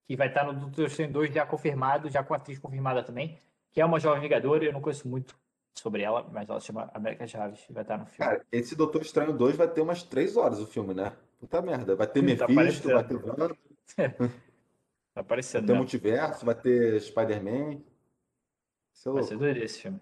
[0.07, 3.37] que vai estar no Doutor Estranho 2 já confirmado, já com a atriz confirmada também,
[3.73, 4.65] que é uma jovem Vingadora.
[4.65, 5.37] Eu não conheço muito
[5.75, 8.19] sobre ela, mas ela se chama América Chaves e vai estar no filme.
[8.31, 11.13] Cara, esse Doutor Estranho 2 vai ter umas 3 horas o filme, né?
[11.41, 11.97] Puta merda.
[11.97, 13.49] Vai ter Tá Mephisto, vai ter Wanda,
[13.99, 15.79] Tá vai aparecendo ter mesmo.
[15.79, 17.73] Multiverso, vai ter Spider-Man.
[17.73, 19.25] É Vai louco.
[19.25, 20.01] ser doido esse filme.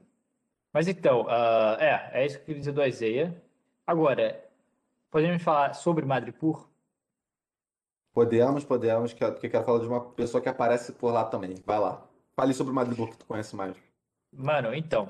[0.70, 3.34] Mas então, ah, é, é isso que eu queria dizer do Isaiah.
[3.86, 4.43] Agora,
[5.14, 6.68] podemos falar sobre Madripoor?
[8.12, 11.54] Podemos, podemos, que- porque eu quero falar de uma pessoa que aparece por lá também.
[11.64, 12.04] Vai lá.
[12.34, 13.76] Fale sobre o Madripoor que tu conhece mais.
[14.32, 15.08] Mano, então.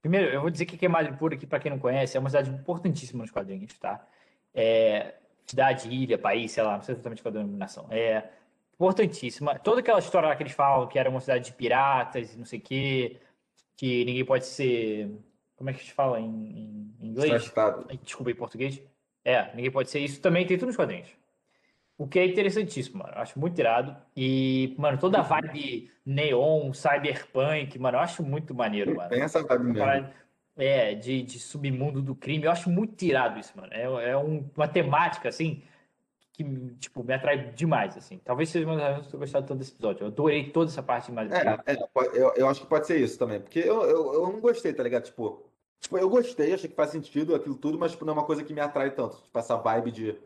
[0.00, 2.28] Primeiro, eu vou dizer o que é Madripoor aqui, para quem não conhece, é uma
[2.30, 4.06] cidade importantíssima nos quadrinhos, tá?
[4.54, 7.88] É, cidade, ilha, país, sei lá, não sei exatamente qual é a denominação.
[7.90, 8.30] É
[8.74, 9.58] importantíssima.
[9.58, 12.44] Toda aquela história lá que eles falam que era uma cidade de piratas e não
[12.44, 13.20] sei o quê,
[13.76, 15.10] que ninguém pode ser.
[15.56, 17.42] Como é que se fala em, em- inglês?
[17.42, 17.98] Extraditado.
[18.04, 18.80] Desculpa, em português.
[19.26, 20.20] É, ninguém pode ser isso.
[20.20, 21.08] Também tem tudo nos quadrinhos.
[21.98, 23.12] O que é interessantíssimo, mano.
[23.16, 23.96] Eu acho muito irado.
[24.16, 29.08] E, mano, toda a vibe neon, cyberpunk, mano, eu acho muito maneiro, mano.
[29.08, 30.08] Tem essa vibe mesmo.
[30.56, 32.44] É, de, de submundo do crime.
[32.44, 33.72] Eu acho muito irado isso, mano.
[33.72, 35.62] É, é um- uma temática, assim,
[36.32, 36.44] que,
[36.78, 38.18] tipo, me atrai demais, assim.
[38.24, 40.04] Talvez seja uma das razões que eu gostado tanto desse episódio.
[40.04, 41.32] Eu adorei toda essa parte mais.
[41.32, 41.76] É, é,
[42.14, 43.40] eu, eu acho que pode ser isso também.
[43.40, 45.04] Porque eu, eu, eu não gostei, tá ligado?
[45.04, 45.42] Tipo,
[45.80, 48.42] tipo, eu gostei, achei que faz sentido aquilo tudo, mas tipo, não é uma coisa
[48.44, 49.16] que me atrai tanto.
[49.22, 50.18] Tipo, essa vibe de.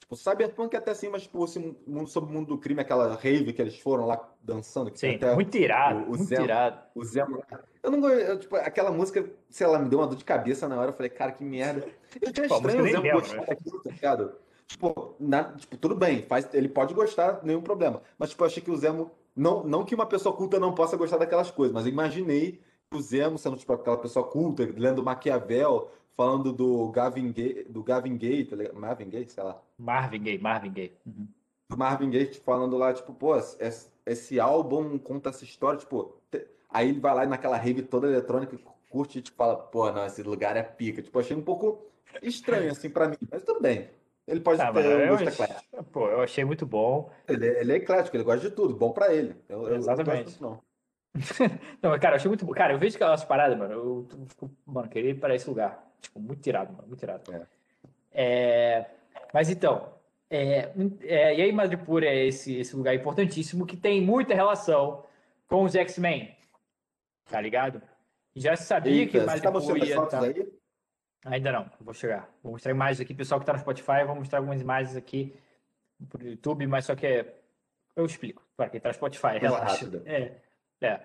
[0.00, 3.52] Tipo, Cyberpunk até assim, mas tipo, esse mundo sobre o mundo do crime, aquela rave
[3.52, 6.44] que eles foram lá dançando, que Sim, até muito irado, o- o muito Zemo.
[6.44, 6.80] irado.
[6.94, 7.42] o Zemo.
[7.82, 10.78] Eu não eu, tipo, aquela música, sei lá, me deu uma dor de cabeça na
[10.78, 10.90] hora.
[10.90, 11.86] Eu falei, cara, que merda.
[12.20, 13.46] Eu achei Pô, a estranho o Zemo lembro, gostar né?
[13.46, 14.32] daquilo, tá ligado?
[14.66, 18.02] Tipo, na- tipo, tudo bem, faz, ele pode gostar, nenhum problema.
[18.18, 19.10] Mas, tipo, eu achei que o Zemo.
[19.36, 22.60] Não, não que uma pessoa culta não possa gostar daquelas coisas, mas eu imaginei
[22.98, 28.44] Zemo sendo, tipo, aquela pessoa culta, lendo Maquiavel, falando do Gavin Gay, do Gavin Gay,
[28.46, 28.56] tá?
[28.72, 29.60] Marvin Gaye, sei lá.
[29.78, 30.92] Marvin Gaye, Marvin Gaye.
[31.06, 31.28] Uhum.
[31.70, 36.14] do Marvin Gaye tipo, falando lá, tipo, pô, esse, esse álbum conta essa história, tipo,
[36.30, 40.06] te- aí ele vai lá naquela rave toda eletrônica, curte e tipo, fala, pô, não,
[40.06, 41.02] esse lugar é pica.
[41.02, 41.82] Tipo, achei um pouco
[42.22, 43.90] estranho, assim, pra mim, mas tudo bem.
[44.26, 45.84] Ele pode Ah, ter um gosto eclético.
[45.92, 47.10] pô, eu achei muito bom.
[47.26, 49.34] Ele, ele é eclético, ele gosta de tudo, bom pra ele.
[49.48, 50.40] Eu, eu, eu Exatamente.
[50.42, 50.60] não
[51.82, 51.90] não.
[51.90, 52.52] Mas, cara, eu achei muito bom.
[52.52, 53.72] Cara, eu vejo aquelas paradas, mano.
[53.72, 55.86] Eu fico, mano, queria ir para esse lugar.
[56.00, 56.88] Tipo, muito tirado, mano.
[56.88, 57.32] Muito tirado.
[57.32, 57.58] É.
[58.12, 58.86] É,
[59.32, 59.94] mas então,
[60.30, 65.04] é, é, e aí Madripoor é esse, esse lugar importantíssimo que tem muita relação
[65.46, 66.36] com os X-Men.
[67.30, 67.80] Tá ligado?
[68.34, 70.52] Já se sabia que Eita, você tá Madripoor mostrando as ia fotos tá- aí?
[71.24, 72.28] Ainda não, vou chegar.
[72.42, 75.34] Vou mostrar imagens aqui, pessoal que tá no Spotify, vou mostrar algumas imagens aqui
[76.08, 77.34] pro YouTube, mas só que é...
[77.96, 79.90] eu explico para quem tá no Spotify, relaxa.
[80.06, 80.36] É,
[80.80, 81.00] é.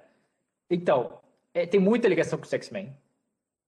[0.69, 1.19] Então,
[1.53, 2.95] é, tem muita ligação com os X-Men.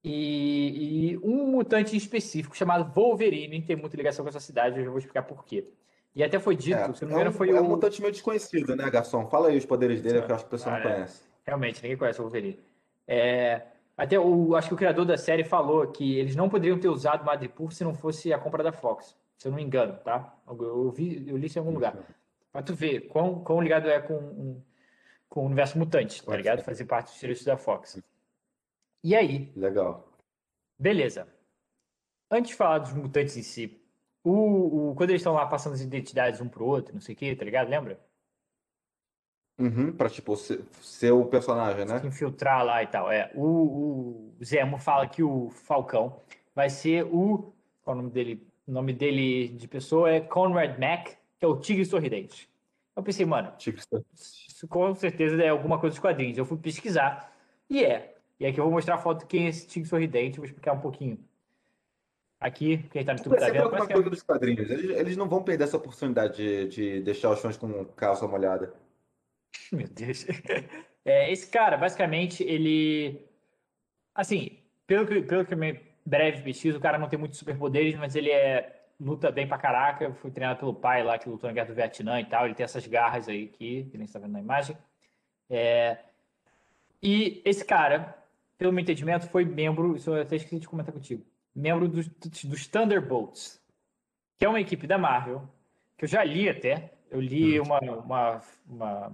[0.03, 4.89] E, e um mutante específico chamado Wolverine tem muita ligação com essa cidade, eu já
[4.89, 5.67] vou explicar por quê.
[6.15, 7.69] E até foi dito, É, se é não me engano, um, foi é um o.
[7.69, 9.27] mutante meio desconhecido, né, garçom?
[9.27, 10.93] Fala aí os poderes dele, que eu acho que o pessoal Ah, não é.
[10.95, 11.23] conhece.
[11.45, 12.59] Realmente, ninguém conhece o Wolverine.
[13.07, 13.63] É,
[13.97, 17.25] até o, acho que o criador da série falou que eles não poderiam ter usado
[17.25, 20.37] Madripoor se não fosse a compra da Fox, se eu não me engano, tá?
[20.47, 21.97] Eu, eu vi, eu li isso em algum lugar.
[22.51, 24.61] Pra tu ver quão, quão ligado é com, um-
[25.29, 26.59] com o universo mutante, tá Pode ligado?
[26.59, 26.65] ser.
[26.65, 28.01] Fazer parte dos direitos da Fox.
[29.03, 30.07] E aí, Legal.
[30.79, 31.27] beleza.
[32.31, 33.79] Antes de falar dos mutantes em si,
[34.23, 37.17] o, o- quando eles estão lá passando as identidades um pro outro, não sei o
[37.17, 37.69] que, tá ligado?
[37.69, 37.99] Lembra?
[39.57, 41.99] Uhum, pra, tipo, ser, ser o personagem, né?
[41.99, 43.09] se infiltrar lá e tal.
[43.09, 46.21] É, o, o Zemo fala que o Falcão
[46.53, 47.53] vai ser o.
[47.81, 48.47] Qual é o nome dele?
[48.67, 52.49] O nome dele de pessoa é Conrad Mack, que é o Tigre Sorridente.
[52.95, 53.79] Eu pensei, mano, Tipo,
[54.65, 56.37] isso com certeza é alguma coisa dos quadrinhos.
[56.37, 57.31] Eu fui pesquisar
[57.69, 58.15] e é.
[58.39, 60.73] E aqui eu vou mostrar a foto de quem é esse Tigre Sorridente, vou explicar
[60.73, 61.17] um pouquinho.
[62.39, 64.69] Aqui, quem tá no YouTube tá vendo, alguma que é- coisa dos quadrinhos.
[64.69, 68.73] Eles, eles não vão perder essa oportunidade de, de deixar os fãs com calça molhada.
[69.71, 70.25] Meu Deus.
[71.07, 73.23] É, esse cara, basicamente, ele.
[74.15, 77.95] Assim, pelo que, pelo que eu me breve pesquisa, o cara não tem muitos superpoderes,
[77.95, 81.53] mas ele é luta bem pra caraca, fui treinado pelo pai lá que lutou na
[81.53, 82.45] guerra do Vietnã e tal.
[82.45, 84.77] Ele tem essas garras aí que, que nem está vendo na imagem.
[85.49, 85.97] É...
[87.01, 88.17] E esse cara,
[88.57, 92.67] pelo meu entendimento, foi membro, isso eu até esqueci de comentar contigo, membro dos, dos
[92.67, 93.61] Thunderbolts,
[94.37, 95.47] que é uma equipe da Marvel,
[95.97, 96.93] que eu já li até.
[97.11, 99.13] Eu li uma, uma, uma,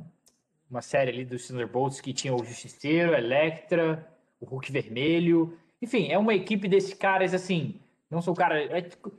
[0.70, 4.08] uma série ali dos Thunderbolts que tinha o Justiceiro, a Electra,
[4.40, 5.58] o Hulk Vermelho.
[5.82, 7.80] Enfim, é uma equipe desses caras assim.
[8.10, 8.70] Não são caras.
[8.72, 9.12] É, tipo,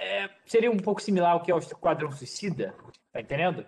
[0.00, 2.74] é, seria um pouco similar ao que é o Esquadrão Suicida,
[3.12, 3.64] tá entendendo?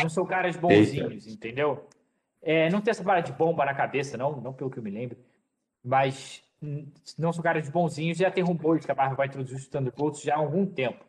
[0.00, 1.30] Não são caras bonzinhos, Eita.
[1.30, 1.88] entendeu?
[2.42, 4.90] É, não tem essa parada de bomba na cabeça, não, não pelo que eu me
[4.90, 5.18] lembro.
[5.82, 6.42] Mas
[7.16, 8.18] não são caras bonzinhos.
[8.18, 11.04] Já tem rumores que a Marvel vai introduzir os Thunderbolts já há algum tempo.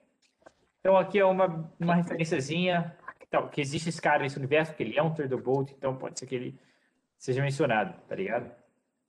[0.80, 2.95] Então aqui é uma, uma referenciazinha
[3.30, 6.25] então, que existe esse cara nesse universo, que ele é um Thunderbolt, então pode ser
[6.25, 6.60] que ele
[7.15, 8.52] seja mencionado, tá ligado?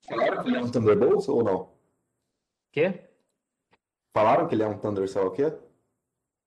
[0.07, 1.71] Falaram que ele é um Thunderbolt ou não?
[2.71, 3.10] Quê?
[4.13, 5.53] Falaram que ele é um Thunder, sei lá o quê?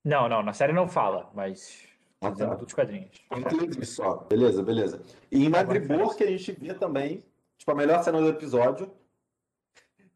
[0.03, 1.87] Não, não, na série não fala, mas
[2.21, 2.55] ah, tá.
[2.55, 3.23] dos quadrinhos.
[3.31, 4.15] Entendi só.
[4.29, 5.01] Beleza, beleza.
[5.31, 7.23] E em Madripoor que a gente vê também,
[7.57, 8.91] tipo, a melhor cena do episódio,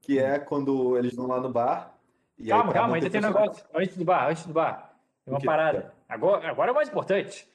[0.02, 1.98] que é quando eles vão lá no bar.
[2.48, 3.66] calma, calma, ainda tem um negócio.
[3.74, 4.94] Antes do bar, antes do bar.
[5.24, 5.94] Tem uma parada.
[6.08, 7.48] Agora, agora é o mais importante.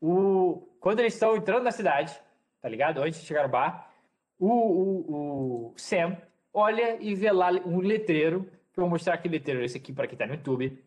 [0.00, 2.18] O, quando eles estão entrando na cidade,
[2.60, 3.02] tá ligado?
[3.02, 3.90] Antes de chegar no bar,
[4.38, 6.16] o, o, o Sam
[6.52, 10.06] olha e vê lá um letreiro que eu vou mostrar aqui letreiro, esse aqui para
[10.06, 10.84] quem está no YouTube.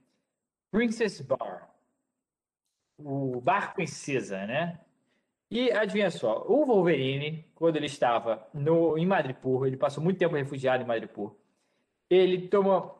[0.69, 1.69] Princess Bar.
[2.97, 4.79] O Bar Princesa, né?
[5.49, 10.35] E adivinha só, o Wolverine, quando ele estava no, em Madripoor, ele passou muito tempo
[10.35, 11.33] refugiado em Madripoor,
[12.09, 12.93] ele toma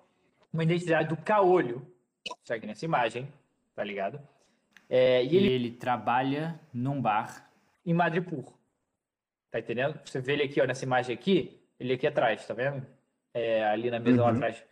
[0.53, 1.85] uma identidade do caolho,
[2.49, 3.27] aqui nessa imagem,
[3.75, 4.21] tá ligado?
[4.89, 7.51] É, e ele, ele trabalha num bar
[7.85, 8.53] em Madripoor.
[9.51, 9.99] Tá entendendo?
[10.05, 12.85] Você vê ele aqui, ó, nessa imagem aqui, ele aqui atrás, tá vendo?
[13.33, 14.27] É, ali na mesa uhum.
[14.27, 14.63] lá atrás.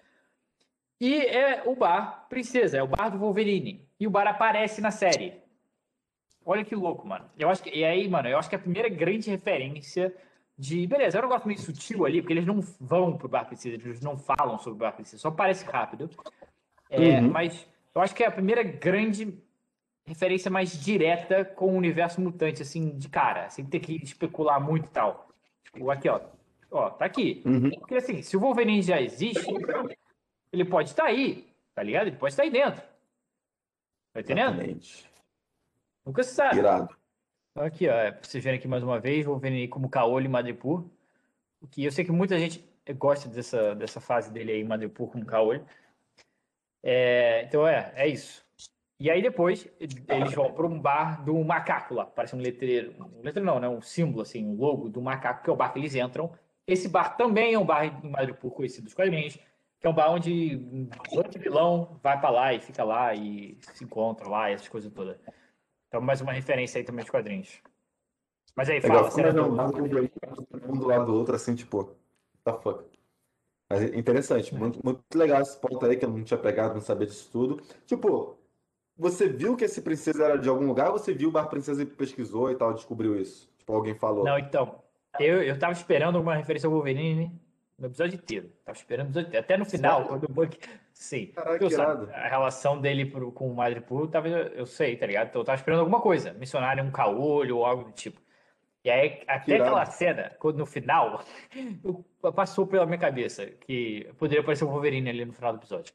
[1.00, 3.88] E é o bar Princesa, é o bar do Wolverine.
[4.00, 5.34] E o bar aparece na série.
[6.46, 7.26] Olha que louco, mano.
[7.38, 10.14] Eu acho que, e aí, mano, eu acho que é a primeira grande referência
[10.58, 10.86] de.
[10.86, 14.02] Beleza, é um negócio meio sutil ali, porque eles não vão pro bar Princesa, eles
[14.02, 16.10] não falam sobre o bar Princesa, só parece rápido.
[16.90, 17.30] É, uhum.
[17.32, 19.38] Mas eu acho que é a primeira grande
[20.06, 24.86] referência mais direta com o universo mutante, assim, de cara, sem ter que especular muito
[24.86, 25.30] e tal.
[25.64, 26.22] Tipo, aqui, ó.
[26.70, 27.42] Ó, tá aqui.
[27.46, 27.72] Uhum.
[27.72, 29.46] Porque assim, se o Wolverine já existe,
[30.56, 32.08] ele pode estar aí, tá ligado?
[32.08, 32.82] Ele pode estar aí dentro.
[34.14, 34.54] Tá entendendo?
[34.54, 35.10] Exatamente.
[36.06, 36.60] Nunca se sabe.
[36.60, 36.96] Irado.
[37.52, 40.30] Então, aqui, ó, pra vocês verem aqui mais uma vez, vou ver como Caolho e
[40.30, 40.86] Madripoor.
[41.72, 42.64] Que eu sei que muita gente
[42.98, 45.66] gosta dessa, dessa fase dele aí, Madripoor como Caolho.
[46.84, 48.46] É, então, é, é isso.
[48.98, 53.22] E aí depois eles vão para um bar do macaco lá, parece um letreiro, um
[53.22, 53.68] letreiro não, né?
[53.68, 56.32] Um símbolo assim, um logo do macaco, que é o bar que eles entram.
[56.66, 59.38] Esse bar também é um bar em Madripoor conhecido dos quadrinhos
[59.88, 63.84] é um bar onde um outro vilão vai para lá e fica lá e se
[63.84, 65.18] encontra lá, essas coisas todas.
[65.88, 67.62] Então, mais uma referência aí também de quadrinhos.
[68.56, 69.46] Mas aí, fala, você do...
[69.46, 71.96] um do lado do outro, assim, tipo,
[72.44, 72.86] tá fuck.
[73.70, 77.08] Mas interessante, muito, muito legal esse ponto aí que eu não tinha pegado, não sabia
[77.08, 77.62] disso tudo.
[77.86, 78.38] Tipo,
[78.98, 81.84] você viu que esse princesa era de algum lugar ou você viu o Bar Princesa
[81.84, 83.52] e pesquisou e tal, descobriu isso?
[83.58, 84.24] Tipo, alguém falou.
[84.24, 84.84] Não, então.
[85.20, 87.32] Eu, eu tava esperando alguma referência ao Wolverine
[87.78, 88.52] no episódio inteiro.
[88.64, 90.08] Tava esperando episódio Até no final, Sério?
[90.08, 90.60] quando o Buck.
[90.94, 91.28] Sim.
[91.28, 95.28] Caraca, sabe, a relação dele pro, com o Madripoor, tava, eu sei, tá ligado?
[95.28, 96.34] Então eu tava esperando alguma coisa.
[96.34, 98.22] Missionário um caolho ou algo do tipo.
[98.84, 101.24] E aí, até aquela cena, quando, no final,
[102.36, 105.94] passou pela minha cabeça que poderia aparecer o Wolverine ali no final do episódio.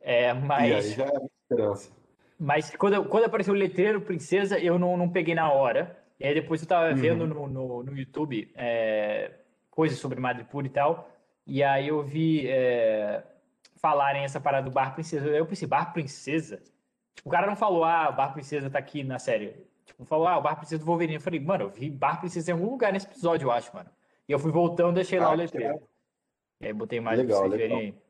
[0.00, 0.70] É, mas.
[0.70, 1.98] E aí já é esperança.
[2.38, 5.98] Mas quando, quando apareceu o letreiro Princesa, eu não, não peguei na hora.
[6.20, 6.96] E aí depois eu tava uhum.
[6.96, 9.32] vendo no, no, no YouTube é,
[9.70, 11.10] coisas sobre Madripoor e tal.
[11.48, 13.24] E aí eu vi é,
[13.76, 15.26] falarem essa parada do Bar Princesa.
[15.28, 16.58] Eu pensei, Bar Princesa?
[17.14, 19.66] Tipo, o cara não falou, ah, o Bar Princesa tá aqui na série.
[19.86, 21.14] Tipo, falou, ah, o Bar Princesa do Wolverine.
[21.14, 23.88] Eu falei, mano, eu vi Bar Princesa em algum lugar nesse episódio, eu acho, mano.
[24.28, 25.80] E eu fui voltando, deixei lá ah, o letreiro.
[26.60, 27.78] E aí botei mais legal, pra vocês legal.
[27.78, 28.02] verem.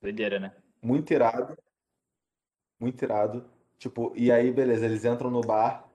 [0.00, 0.54] Doideira, né?
[0.80, 1.54] Muito irado.
[2.80, 3.44] Muito irado.
[3.78, 5.86] Tipo, e aí, beleza, eles entram no bar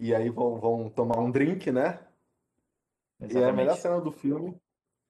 [0.00, 2.00] e aí vão, vão tomar um drink, né?
[3.20, 3.36] Exatamente.
[3.36, 4.60] E é a melhor cena do filme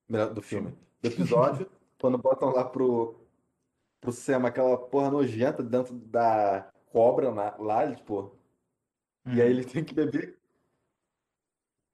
[0.08, 3.14] do filme, do episódio, quando botam lá pro,
[4.00, 8.36] pro Sam aquela porra nojenta dentro da cobra na, lá, tipo.
[9.26, 9.34] Hum.
[9.34, 10.38] E aí ele tem que beber.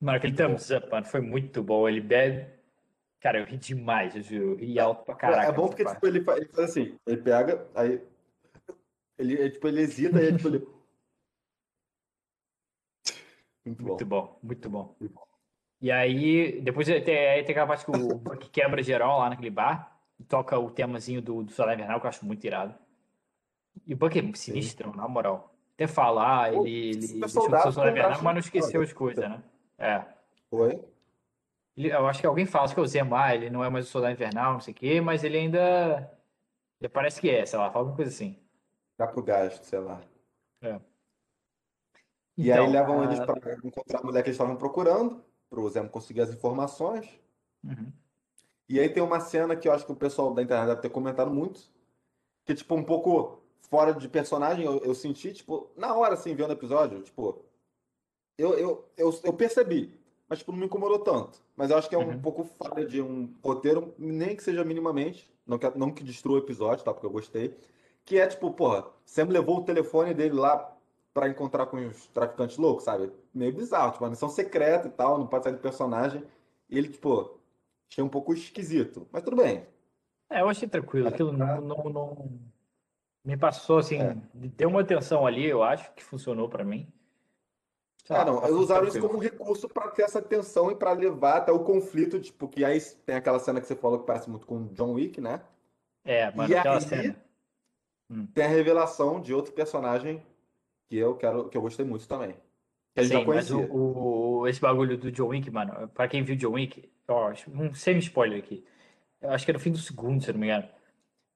[0.00, 1.88] Mano, aquele thumbs up, mano, foi muito bom.
[1.88, 2.53] Ele bebe.
[3.20, 5.48] Cara, eu ri demais, eu ri alto pra caraca.
[5.48, 8.07] É bom porque, tipo, ele faz, ele faz assim, ele pega, aí.
[9.16, 10.66] Ele, ele, tipo, ele hesita e tipo, ele.
[13.64, 14.20] Muito, muito bom.
[14.27, 14.38] bom.
[14.42, 14.96] muito bom.
[15.00, 15.34] Muito bom.
[15.85, 16.97] E aí, depois tem,
[17.29, 19.94] aí tem aquela parte que o Buck quebra geral lá naquele bar.
[20.27, 22.75] toca o temazinho do, do Solar Invernal, que eu acho muito irado.
[23.87, 25.53] E o Buck é sinistro, na moral.
[25.75, 29.29] Até falar, ah, ele, ele deixou soldado o Solar Invernal, mas não esqueceu as coisas,
[29.29, 29.42] né?
[29.77, 30.03] É.
[30.49, 30.83] Foi?
[31.77, 33.68] Ele- eu acho que alguém fala, acho que é o Zemo, ah, ele não é
[33.68, 36.11] mais o Soldado Invernal, não sei o quê, mas ele ainda.
[36.81, 38.38] Ele parece que é, sei lá, fala alguma coisa assim.
[38.97, 40.01] Dá pro gasto, sei lá.
[40.62, 40.81] É.
[42.38, 45.23] E aí Então, levam a- eles pra encontrar a mulher que eles estavam procurando,
[45.55, 47.09] pro Zemo conseguir as informações.
[47.62, 47.93] Uhum.
[48.69, 50.90] E aí tem uma cena que eu acho que o pessoal da internet deve ter
[50.90, 51.61] comentado muito,
[52.45, 53.38] que tipo um pouco
[53.71, 57.45] fora de personagem, eu, eu senti, tipo, na hora assim, vendo o episódio, tipo,
[58.38, 61.43] eu, eu, eu, eu percebi, mas tipo, não me incomodou tanto.
[61.57, 62.21] Mas eu acho que é um Uhum.
[62.21, 66.43] pouco falha de um roteiro, nem que seja minimamente, não que, não que destrua o
[66.43, 66.93] episódio, tá?
[66.93, 67.57] Porque eu gostei.
[68.05, 70.74] Que é tipo, porra, Sam levou o telefone dele lá
[71.14, 73.11] pra encontrar com os traficantes loucos, sabe?
[73.33, 76.24] Meio bizarro, tipo, uma missão secreta e tal, não pode sair do personagem.
[76.68, 77.38] E ele, tipo,
[77.88, 79.07] achei um pouco esquisito.
[79.12, 79.64] Mas tudo bem.
[80.29, 82.31] É, eu achei tranquilo, aquilo não, não, não-
[83.24, 84.16] me passou assim, É.
[84.35, 86.87] deu uma atenção ali, eu acho que funcionou pra mim.
[88.11, 91.50] Ah, não, eles usaram isso como recurso pra ter essa tensão e pra levar até
[91.53, 94.66] o conflito, tipo, que aí tem aquela cena que você falou que parece muito com
[94.74, 95.40] John Wick, né?
[96.05, 97.16] É, mano, E aquela aí- cena.
[98.35, 100.22] Tem a revelação de outro personagem
[100.88, 102.35] que eu quero, que eu gostei muito também.
[102.94, 103.73] Que a gente Sim, já mas conhecia.
[103.75, 107.75] o, o- esse bagulho do John Wick, mano, pra quem viu John Wick, ó, um
[107.75, 108.64] semi-spoiler aqui.
[109.20, 110.68] Eu acho que é no fim do segundo, se eu não me engano.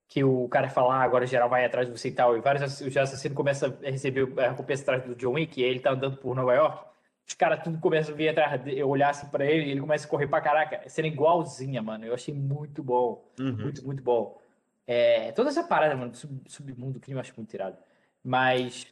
[0.06, 2.36] Que o cara fala, ah, agora geral vai atrás de você e tal.
[2.36, 5.80] E vários os assassinos começam a receber a recompensa atrás do John Wick, e ele
[5.80, 6.86] tá andando por Nova York.
[7.26, 9.80] Os caras tudo começam a vir atrás dele, eu olhar assim pra ele, e ele
[9.80, 10.88] começa a correr pra caraca.
[10.88, 12.06] Cena igualzinha, mano.
[12.06, 13.22] Eu achei muito bom.
[13.38, 13.52] Uhum.
[13.56, 14.40] Muito, muito bom.
[14.86, 17.76] É, toda essa parada, mano, do sub, submundo, crime, eu acho muito tirado.
[18.24, 18.86] Mas.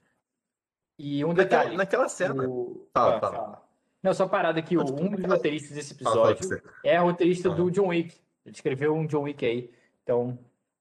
[0.99, 1.77] E um Naquela, detalhe.
[1.77, 2.49] naquela cena.
[2.49, 2.89] O...
[2.93, 3.63] Fala, Ah, fala.
[4.03, 5.35] Não, só parada o- Não, um dos fala.
[5.35, 6.89] roteiristas desse Fala, fala episódio você.
[6.89, 7.71] é roteirista do Aham.
[7.71, 8.15] John Wick.
[8.45, 9.71] Ele escreveu um John Wick aí.
[10.03, 10.39] Então,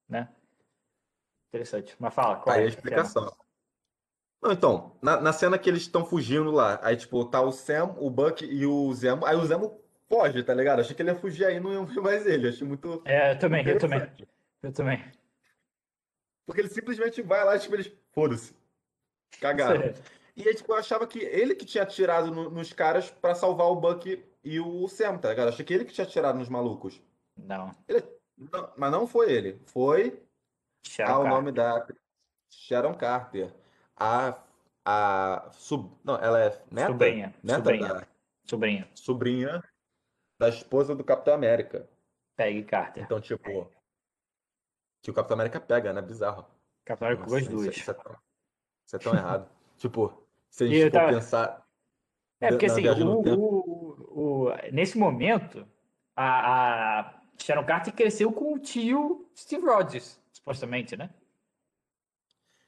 [0.08, 0.28] né?
[1.48, 1.94] Interessante.
[1.98, 2.76] Mas fala, qual Aí é a a cena?
[2.78, 3.36] explicação.
[4.42, 7.94] Não, então, na, na cena que eles estão fugindo lá, aí, tipo, tá o Sam,
[7.98, 9.24] o Buck e o Zemo.
[9.26, 10.80] Aí o Zemo foge, tá ligado?
[10.80, 12.48] Achei que ele ia fugir aí e não iam ver mais ele.
[12.48, 14.08] Achei muito É, eu também, eu também.
[14.62, 15.02] Eu também.
[16.46, 17.90] Porque ele simplesmente vai lá e, tipo, eles.
[18.12, 18.54] Foda-se.
[19.40, 19.92] Cagaram.
[20.36, 23.68] E aí, tipo, eu achava que ele que tinha atirado no- nos caras pra salvar
[23.68, 25.48] o Buck e o Sam, tá ligado?
[25.48, 27.00] Achei que ele que tinha atirado nos malucos.
[27.36, 27.74] Não.
[28.36, 29.60] Não, mas não foi ele.
[29.66, 30.22] Foi.
[30.86, 31.30] Sharon Ah, o Carter.
[31.36, 31.86] nome da
[32.50, 33.54] Sharon Carter.
[33.96, 34.38] A.
[34.84, 35.50] A.
[35.52, 35.90] Sub...
[36.04, 36.92] Não, ela é neta?
[36.92, 37.88] Sobrinha, Neta sobrinha.
[37.88, 38.06] da
[38.46, 38.88] Sobrinha.
[38.94, 39.64] sobrinha
[40.38, 41.88] da esposa do Capitão América.
[42.36, 43.02] Peggy Carter.
[43.02, 43.70] Então, tipo.
[45.02, 46.02] Que o Capitão América pega, né?
[46.02, 46.44] Bizarro.
[46.84, 47.76] Capitão América Nossa, com as isso, duas.
[47.76, 48.16] isso é tão,
[48.86, 49.50] isso é tão errado.
[49.76, 51.66] Tipo, se a gente for tava- pensar.
[52.40, 55.66] É, porque assim, o, o- o- nesse momento,
[56.16, 61.10] a, a Sharon Carter cresceu com o tio Steve Rogers, supostamente, né?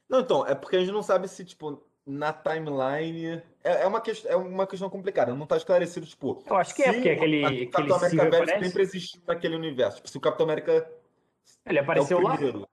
[0.07, 3.41] Não, então, é porque a gente não sabe se, tipo, na timeline.
[3.63, 6.43] É, é uma, é uma questão complicada, não tá esclarecido, tipo.
[6.45, 9.55] Eu acho que é, porque aquele- aquele o Capitão América Steve velho sempre existiu naquele
[9.55, 9.97] universo.
[9.97, 10.91] Tipo, se o Capitão América
[11.65, 12.33] Ele é apareceu lá.
[12.35, 12.67] primeiro.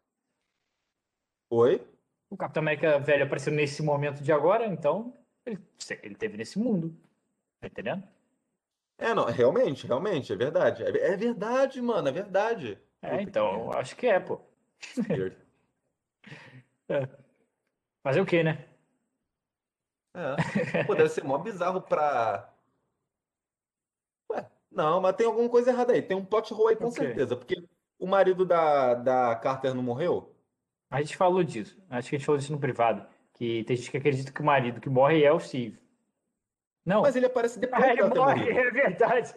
[1.51, 1.87] Oi?
[2.31, 5.61] O Capitão América velho apareceu nesse momento de agora, então ele,
[6.03, 6.97] ele teve nesse mundo.
[7.61, 8.09] Tá entendendo?
[8.99, 10.83] É, não, realmente, realmente, é verdade.
[10.83, 12.83] É, é verdade, mano, é verdade.
[13.03, 13.79] É, Puta que então, eu merda.
[13.81, 14.41] acho que é, pô.
[15.09, 15.37] Weird.
[18.03, 18.69] Fazer o quê, né?
[20.15, 20.37] É.
[20.87, 22.55] Pô, deve ser mó bizarro pra.
[24.31, 26.03] Ué, não, mas tem alguma coisa errada aí.
[26.03, 26.97] Tem um plot hole aí com O quê?
[26.99, 27.37] certeza.
[27.37, 27.57] Porque
[27.99, 30.36] o marido da, da Carter não morreu?
[30.97, 31.77] A gente falou disso.
[31.91, 33.07] Acho que a gente falou disso no privado.
[33.35, 35.79] Que tem gente que acredita que o marido que morre é o Steve.
[36.87, 37.03] Não.
[37.03, 38.49] Mas ele aparece depois Ah, ele morre, morrido.
[38.59, 39.35] é verdade.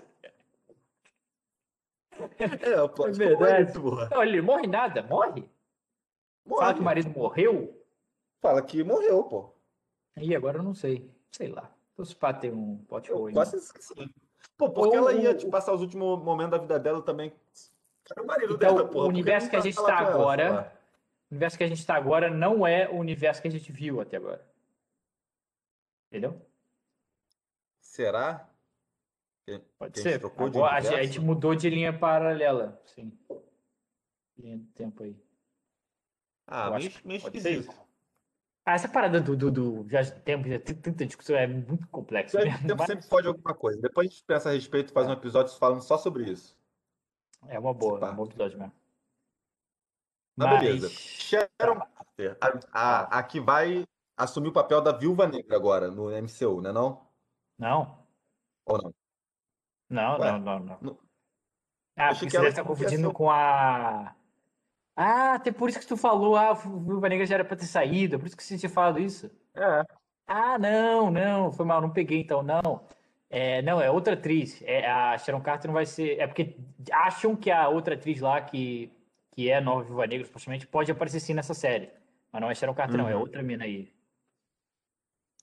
[2.61, 3.73] É, o É verdade.
[3.79, 4.07] porra.
[4.09, 5.49] Não, ele morre nada, morre.
[6.47, 6.73] Fala Morre.
[6.75, 7.83] que o marido morreu.
[8.41, 9.53] Fala que morreu, pô.
[10.17, 11.11] Ih, agora eu não sei.
[11.31, 11.69] Sei lá.
[11.93, 13.33] Então, se pá, tem um Eu hole.
[13.33, 13.93] quase esqueci.
[14.57, 17.33] Pô, porque ela ia Ou- tipo, passar os últimos momentos da vida dela também.
[18.05, 18.93] Cara, o marido Então, dela, o porra.
[18.93, 20.78] por que universo que a tá gente tá ela, agora- lá?
[21.29, 24.01] O universo que a gente tá agora não é o universo que a gente viu
[24.01, 24.45] até agora.
[26.07, 26.41] Entendeu?
[27.79, 28.49] Será?
[29.45, 30.41] Que- Pode que a gente ser.
[30.41, 32.81] Agora, a gente mudou de linha paralela.
[32.85, 33.17] Sim.
[34.37, 35.15] Linha do tempo aí.
[36.47, 37.69] Ah, meio, meio ser esquisito.
[37.69, 37.89] isso.
[38.65, 41.87] Ah, essa parada do, do, do viagem do tempo, já tem tanta discussão, é muito
[41.87, 43.79] complexo do tempo mas sempre pode alguma coisa.
[43.81, 46.57] Depois a gente pensa a respeito, faz um episódio falando só sobre isso.
[47.47, 48.73] É uma boa, é um bom episódio mesmo.
[50.39, 50.89] Mas Mas- beleza.
[50.89, 53.85] Sharon Carter, a, a, a que vai
[54.17, 57.07] assumir o papel da Viúva Negra agora no MCU, né não?
[57.57, 58.05] Não,
[58.65, 58.93] Ou não?
[59.89, 60.77] não, Ué, não, não, não.
[60.81, 60.97] não-
[61.97, 64.15] Ah, achei porque que você deve estar ia confundindo ser- com a
[64.95, 67.65] Ah, até por isso que tu falou, ah, o Viúva Negra já era pra ter
[67.65, 69.29] saído, por isso que você tinha falado isso.
[69.55, 69.83] É.
[70.27, 72.85] Ah, não, não, foi mal, não peguei então, não.
[73.29, 74.61] É, não, é outra atriz.
[74.63, 76.19] É, a Sharon Carter não vai ser.
[76.19, 76.57] É porque
[76.91, 78.91] acham que a outra atriz lá, que,
[79.39, 81.89] que é nova Viúva Negra, supostamente, pode aparecer sim nessa série.
[82.29, 83.21] Mas não é Sharon Carter, não, é Uhum.
[83.21, 83.89] outra mina aí.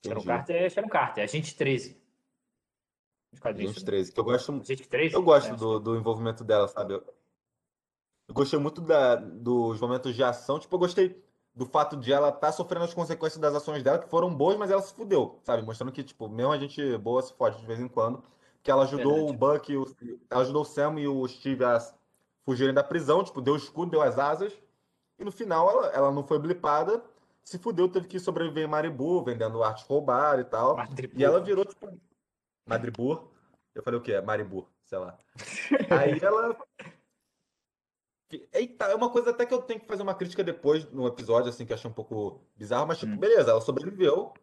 [0.05, 0.27] Sharon Entendi.
[0.27, 1.99] Carter é Sharon Carter, é Agente 13.
[3.33, 3.73] Os quadrinhos.
[3.73, 5.15] Gente 13, que eu gosto, Agente 13?
[5.15, 6.93] eu gosto É, do, do envolvimento dela, sabe?
[6.93, 7.03] Eu,
[8.27, 10.59] eu gostei muito da, dos momentos de ação.
[10.59, 11.23] Tipo, eu gostei
[11.55, 14.69] do fato de ela estar sofrendo as consequências das ações dela, que foram boas, mas
[14.69, 15.63] ela se fudeu, sabe?
[15.63, 18.23] Mostrando que, tipo, mesmo a gente boa se fode de vez em quando.
[18.61, 19.31] Que ela ajudou Verdade.
[19.31, 19.85] o Buck, o,
[20.29, 21.79] ela ajudou o Sam e o Steve a
[22.47, 24.53] fugirem da prisão, tipo, deu o escudo, deu as asas.
[25.19, 27.03] E no final ela, ela não foi blipada,
[27.43, 30.77] se fudeu, teve que sobreviver em Maribu, vendendo arte roubada e tal.
[30.77, 31.19] Madripoor.
[31.19, 31.99] E ela virou, tipo,
[32.65, 33.27] Madripoor.
[33.75, 34.21] Eu falei o quê?
[34.21, 35.17] Maribu, sei lá.
[35.89, 36.57] Aí ela.
[38.53, 41.49] Eita, é uma coisa até que eu tenho que fazer uma crítica depois no episódio,
[41.49, 43.17] assim, que eu achei um pouco bizarro, mas, tipo, Hum.
[43.17, 44.33] beleza, ela sobreviveu.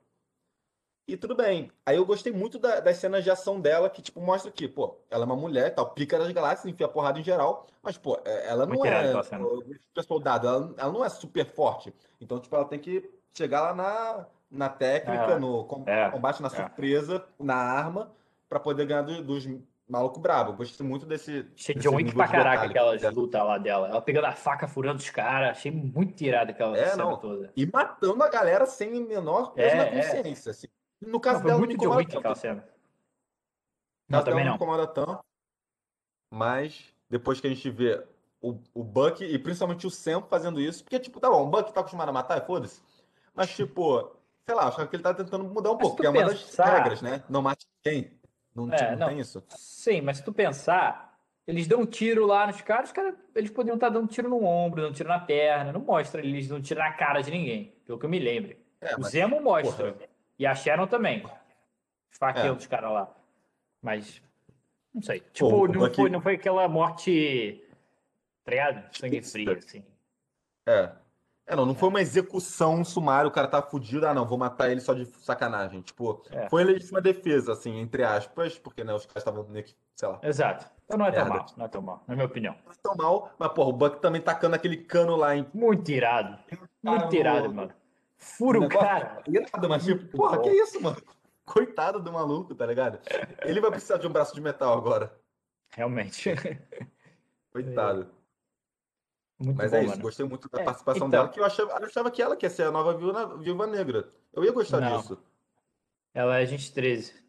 [1.07, 1.71] E tudo bem.
[1.85, 4.97] Aí eu gostei muito da- das cenas de ação dela, que, tipo, mostra que, pô,
[5.11, 8.49] ela é uma mulher, tal, pica das galáxias, enfia porrada em geral, mas, pô, é-
[8.49, 11.95] ela não Muito é super soldado, ela, ela não é super forte.
[12.21, 15.39] Então, tipo, ela tem que chegar lá na, na técnica, É.
[15.39, 16.11] no com- É.
[16.11, 16.51] combate, na É.
[16.51, 18.11] surpresa, na arma,
[18.49, 19.47] pra poder ganhar do- dos
[19.87, 20.57] malucos brabos.
[20.57, 23.89] Gostei muito desse, Achei John Wick pra caraca aquelas lutas lá dela.
[23.89, 25.51] Ela pegando a faca, furando os caras.
[25.59, 27.19] Achei muito irada aquela É, cena não.
[27.19, 27.53] toda.
[27.55, 29.91] E matando a galera sem menor peso É, na é.
[29.97, 30.51] consciência.
[30.51, 30.67] assim.
[31.07, 32.39] No Não, caso foi dela, não muito me John incomoda aquela tanto.
[32.39, 32.69] cena.
[34.09, 34.53] Não, caso também não não.
[34.53, 35.25] me incomoda tanto.
[36.31, 38.05] Mas depois que a gente vê
[38.41, 41.73] o, o Buck e principalmente o Sam fazendo isso, porque, tipo, tá bom, o Buck
[41.73, 42.83] tá acostumado a matar, e foda-se.
[43.35, 46.11] Mas, tipo, sei lá, acho que ele tá tentando mudar um Mas pouco, porque é
[46.11, 47.23] uma das regras, né?
[47.29, 48.13] Não mate ninguém.
[48.55, 49.09] Não, É, tipo, não não.
[49.09, 49.43] tem isso.
[49.49, 53.51] Sim, mas se tu pensar, eles dão um tiro lá nos caras, os caras, eles
[53.51, 55.73] poderiam estar dando tiro no ombro, dando tiro na perna.
[55.73, 58.65] Não mostra eles dando tiro na cara de ninguém, pelo que eu me lembre.
[58.81, 59.97] É, o mas, Zemo mostra.
[60.39, 61.24] E a Sharon também.
[62.11, 62.57] Esfaqueando É.
[62.57, 63.14] os caras lá.
[63.82, 64.22] Mas,
[64.95, 65.20] não sei.
[65.32, 67.62] Tipo, o não, foi, não foi aquela morte,
[68.45, 68.89] tá?
[68.93, 69.85] Sangue frio, assim.
[70.66, 70.91] é.
[71.47, 74.70] É, não, não foi uma execução sumária, o cara tá fudido, ah, não, vou matar
[74.70, 75.82] ele só de sacanagem.
[75.82, 76.49] Tipo, É.
[76.49, 80.18] foi legítima defesa, assim, entre aspas, porque, né, os caras estavam meio que, sei lá,
[80.22, 80.64] Exato.
[80.87, 81.39] Então não é tão Merda.
[81.41, 82.57] mal, não é tão mal, na minha opinião.
[82.64, 85.47] não tão mal, mas, porra, o Buck também tacando aquele cano lá em.
[85.53, 86.39] Muito irado.
[86.82, 87.72] Muito irado, no- mano.
[88.25, 89.22] Fura o cara.
[89.29, 90.97] Irado, mas tipo, porra, que isso, mano?
[91.45, 92.99] Coitado do maluco, tá ligado?
[93.43, 95.14] Ele vai precisar de um braço de metal agora.
[95.75, 96.31] Realmente.
[97.53, 98.11] Coitado.
[99.39, 100.03] Muito Mas bom, é isso, mano.
[100.03, 101.11] gostei muito da É, participação então.
[101.11, 104.11] dela, que eu achava, eu achava que ela quer ser a nova viúva, viúva negra.
[104.33, 104.97] Eu ia gostar Não.
[104.97, 105.22] disso.
[106.14, 107.22] Ela é agente 13.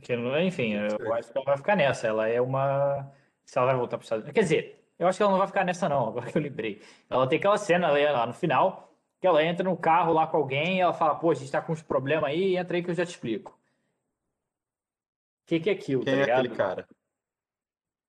[0.00, 2.06] Que, enfim, eu acho que ela vai ficar nessa.
[2.06, 3.10] Ela é uma.
[3.44, 4.34] Se ela vai voltar para os Estados Unidos.
[4.34, 6.82] Quer dizer, eu acho que ela não vai ficar nessa, não, agora que eu lembrei.
[7.08, 8.93] Ela tem aquela cena ali, lá no final,
[9.24, 11.72] que ela entra no carro lá com alguém ela fala, pô, a gente tá com
[11.72, 13.52] uns problemas aí, entra aí que eu já te explico.
[13.52, 16.38] O que, que é aquilo, Quem tá é ligado?
[16.40, 16.88] aquele cara?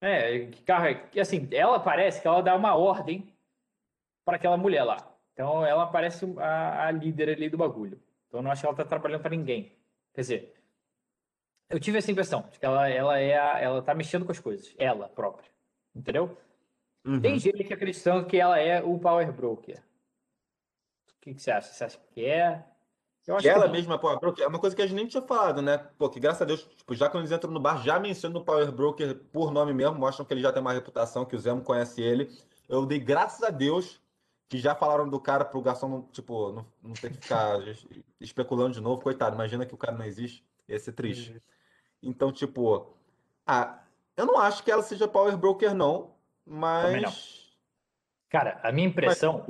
[0.01, 1.09] É, que carro é?
[1.17, 3.33] Assim, ela parece que ela dá uma ordem
[4.25, 5.09] para aquela mulher lá.
[5.31, 7.97] Então ela parece a, a líder ali do bagulho.
[8.27, 9.71] Então eu não acho que ela tá trabalhando para ninguém.
[10.13, 10.53] Quer dizer,
[11.69, 14.39] eu tive essa impressão de que ela, ela é a, ela tá mexendo com as
[14.41, 15.49] coisas, ela própria.
[15.95, 16.37] Entendeu?
[17.05, 17.21] Uhum.
[17.21, 19.81] Tem gente que acreditando que ela é o Power Broker.
[21.25, 21.73] O que, que você acha?
[21.73, 22.63] Você acha que é?
[23.25, 25.23] Eu acho ela que mesma, Power Broker, é uma coisa que a gente nem tinha
[25.23, 25.79] falado, né?
[25.97, 28.45] Pô, que graças a Deus, tipo, já quando eles entram no bar, já mencionam o
[28.45, 31.63] Power Broker por nome mesmo, mostram que ele já tem uma reputação, que o Zemo
[31.63, 32.29] conhece ele.
[32.69, 33.99] Eu dei graças a Deus
[34.47, 37.87] que já falaram do cara pro garçom, não, tipo, não, não ter que ficar es-
[38.21, 39.01] especulando de novo.
[39.01, 41.41] Coitado, imagina que o cara não existe, ia ser triste.
[42.03, 42.95] Então, tipo,
[43.47, 43.79] ah,
[44.15, 46.13] eu não acho que ela seja Power Broker, não,
[46.45, 47.57] mas.
[48.29, 49.43] Cara, a minha mas impressão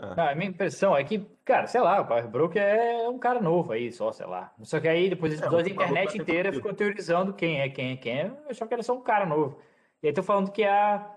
[0.00, 3.40] Ah, a minha impressão é que, cara, sei lá, o Power Broker é um cara
[3.40, 4.54] novo aí, só, sei lá.
[4.62, 6.72] Só que aí depois desse É, episódio, a um maluco internet vai ter inteira ficou
[6.74, 8.26] teorizando quem é, quem é, quem é.
[8.26, 9.58] Eu achava que era só um cara novo.
[10.02, 11.14] E aí tô falando que a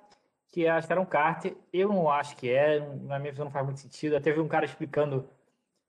[0.50, 3.80] que a Sharon Carter, eu não acho que é, na minha visão não faz muito
[3.80, 4.18] sentido.
[4.18, 5.30] Até vi um cara explicando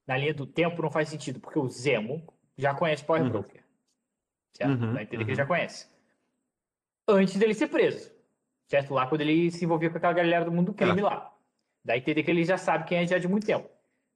[0.06, 2.22] na linha do tempo, não faz sentido, porque o Zemo
[2.56, 3.30] já conhece Power Uhum.
[3.30, 3.64] Broker.
[4.56, 4.70] Certo?
[4.70, 5.28] Uhum, a entender que uhum.
[5.30, 5.88] ele já conhece.
[7.08, 8.12] Antes dele ser preso.
[8.68, 8.94] Certo?
[8.94, 11.04] Lá quando ele se envolveu com aquela galera do mundo do crime É.
[11.04, 11.31] lá.
[11.84, 13.68] Dá a entender que ele já sabe quem é já de muito tempo.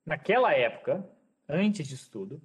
[0.04, 1.04] Naquela época,
[1.48, 2.40] antes disso tudo,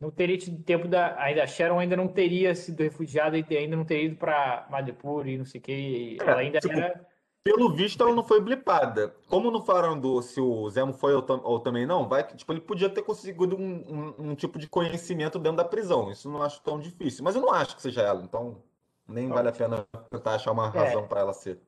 [0.00, 1.18] não teria tido tempo da.
[1.20, 5.28] Ainda a Sharon ainda não teria sido refugiada e ainda não teria ido pra Madripoor
[5.28, 6.16] e não sei o que.
[6.20, 7.06] É, Ela ainda tipo, era.
[7.44, 9.14] Pelo visto, ela não foi blipada.
[9.28, 12.50] Como não falaram do se o Zemo foi ou, tam- ou também não, vai tipo,
[12.50, 16.10] ele podia ter conseguido um, um- um tipo de conhecimento dentro da prisão.
[16.10, 17.22] Isso não acho tão difícil.
[17.22, 18.62] Mas eu não acho que seja ela, então
[19.06, 20.70] nem vale a pena tentar achar uma É.
[20.70, 21.60] razão para ela ser.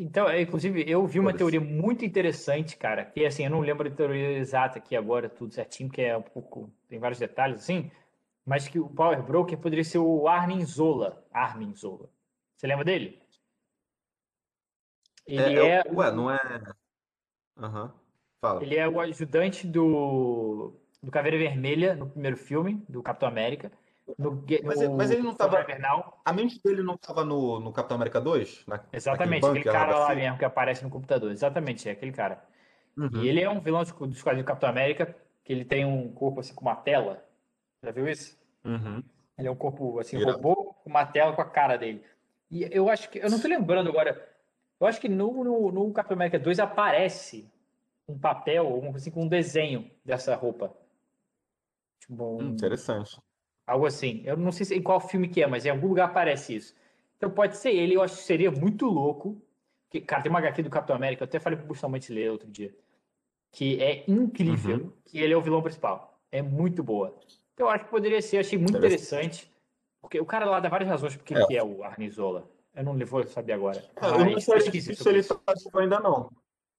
[0.00, 3.88] Então, é, inclusive, eu vi uma teoria muito interessante, cara, que assim, eu não lembro
[3.88, 7.90] a teoria exata aqui agora, tudo certinho, que é um pouco, tem vários detalhes assim,
[8.46, 11.26] mas que o Power Broker poderia ser o Armin Zola.
[11.32, 12.08] Armin Zola.
[12.56, 13.20] Você lembra dele?
[15.26, 16.38] É, Ele é é, o- Ué, não é.
[17.56, 17.92] Aham.
[18.40, 18.62] Fala.
[18.62, 23.72] ele é o ajudante do, do Caveira Vermelha no primeiro filme, do Capitão América.
[24.16, 26.20] No, Mas ele- mas ele não Soldado tava- Invernal.
[26.24, 28.64] A mente dele não tava no, no Capitão América 2?
[28.66, 31.30] Na, Exatamente, aquele bunker cara lá mesmo que aparece no computador.
[31.30, 32.42] Exatamente, é aquele cara.
[32.96, 33.22] Uhum.
[33.22, 36.10] E ele é um vilão dos dos quadrinhos do Capitão América, que ele tem um
[36.12, 37.24] corpo assim com uma tela.
[37.82, 38.36] Já viu isso?
[38.64, 39.02] Uhum.
[39.38, 40.32] Ele é um corpo assim, Irado.
[40.36, 42.02] robô, com uma tela com a cara dele.
[42.50, 43.18] E eu acho que.
[43.18, 44.26] Eu não tô lembrando agora.
[44.80, 47.48] Eu acho que no, no, no Capitão América 2 aparece
[48.08, 50.72] um papel, coisa assim, com um desenho dessa roupa.
[52.00, 53.20] Tipo, um- Hum, interessante.
[53.68, 54.22] Algo assim.
[54.24, 56.74] Eu não sei se- em qual filme que é, mas em algum lugar aparece isso.
[57.16, 59.40] Então pode ser ele, eu acho que seria muito louco.
[59.90, 62.48] Que, cara, tem uma HQ do Capitão América, eu até falei pro Bustamante ler outro
[62.48, 62.74] dia.
[63.50, 64.92] Que é incrível, Uhum.
[65.04, 66.18] que ele é o vilão principal.
[66.30, 67.14] É muito boa.
[67.54, 69.50] Então eu acho que poderia ser, eu achei muito interessante.
[70.00, 71.46] Porque o cara lá dá várias razões porque É.
[71.46, 72.48] que é o Arne Zola.
[72.76, 73.82] Eu não vou saber agora.
[74.00, 75.34] É, eu não sei se sobre ele isso.
[75.34, 76.30] tá ainda não.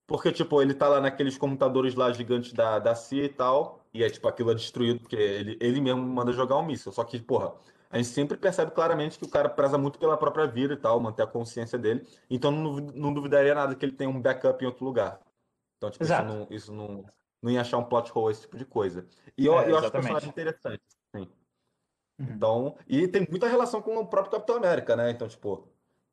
[0.08, 4.04] Porque, tipo, ele tá lá naqueles computadores lá gigantes da, da CIA e tal, e
[4.04, 6.92] é, tipo, aquilo é destruído, porque ele, ele mesmo manda jogar um míssil.
[6.92, 7.54] Só que, porra,
[7.90, 11.00] a gente sempre percebe claramente que o cara preza muito pela própria vida e tal,
[11.00, 12.08] manter a consciência dele.
[12.30, 15.20] Então não, não duvidaria nada que ele tenha um backup em outro lugar.
[15.78, 16.28] Então, tipo, isso Exato.
[16.28, 17.06] não, isso não,
[17.42, 19.08] não ia achar um plot hole, esse tipo de coisa.
[19.38, 20.84] E eu, É, eu acho o personagem interessante.
[21.16, 21.28] Sim.
[22.20, 22.28] Uhum.
[22.36, 25.10] Então, e tem muita relação com o próprio Capitão América, né?
[25.10, 25.68] Então, tipo,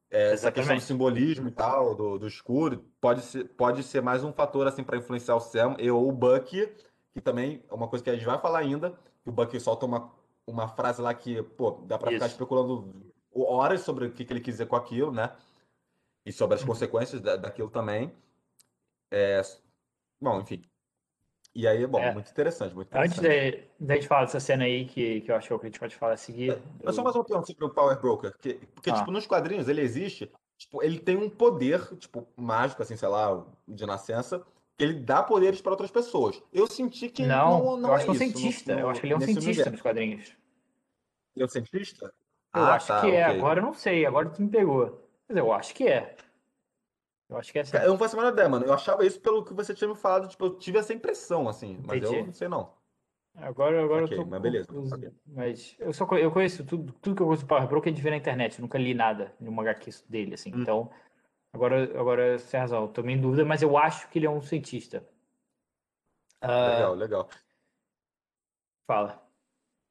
[0.09, 4.23] é, essa questão do simbolismo e tal, do, do escuro, pode ser, pode ser mais
[4.23, 6.73] um fator, assim, para influenciar o Sam e ou o Bucky,
[7.17, 8.91] que também é uma coisa que a gente vai falar ainda,
[9.23, 10.13] que o Bucky solta uma,
[10.47, 12.93] uma frase lá que, pô, dá pra ficar especulando
[13.35, 15.35] horas sobre o que, que ele quis dizer com aquilo, né?
[16.27, 16.67] E sobre as Uhum.
[16.69, 18.13] consequências da- daquilo também.
[19.11, 19.41] É,
[20.21, 20.63] bom, enfim.
[21.55, 22.13] E aí, bom, É.
[22.13, 23.67] muito interessante, muito Antes interessante.
[23.79, 25.65] de, de a gente falar dessa cena aí, que, que eu acho que é a
[25.65, 26.63] gente pode falar a seguir.
[26.85, 28.37] Mas só eu- mais uma pergunta sobre o Power Broker.
[28.39, 28.95] Que, porque, Ah.
[28.95, 33.43] tipo, nos quadrinhos ele existe, tipo, ele tem um poder, tipo, mágico, assim, sei lá,
[33.67, 34.45] de nascença,
[34.79, 36.43] ele dá poderes para outras pessoas.
[36.53, 38.75] Eu senti que Não, não, não eu é acho que é um isso no- cientista.
[38.75, 39.71] no- eu acho que ele é um cientista universo.
[39.73, 40.37] nos quadrinhos.
[41.35, 42.07] Ele é um cientista?
[42.55, 43.27] Eu Ah, acho tá, que é.
[43.29, 43.39] ok.
[43.39, 44.07] Agora eu não sei.
[44.07, 45.09] Agora tu me pegou.
[45.29, 46.17] Mas eu acho que é.
[47.29, 47.77] Eu acho que é assim.
[47.79, 48.65] Eu não faço a menor ideia, mano.
[48.65, 51.81] Eu achava isso pelo que você tinha me falado, tipo, eu tive essa impressão, assim,
[51.85, 52.27] mas eu Entendi.
[52.27, 52.73] não sei não.
[53.35, 54.69] Agora, agora Ok, eu tô mas beleza.
[55.27, 58.01] Mas eu só eu conheço tudo, tudo que eu conheço do Power Broker é de
[58.01, 58.59] ver na internet.
[58.59, 60.55] Eu nunca li nada numa HQ dele, assim.
[60.55, 60.63] Hum.
[60.63, 60.91] Então,
[61.57, 62.83] agora, agora tem razão.
[62.83, 65.07] Eu tô meio em dúvida, mas eu acho que ele é um cientista.
[66.41, 67.29] Ah, Legal, legal.
[68.87, 69.23] fala.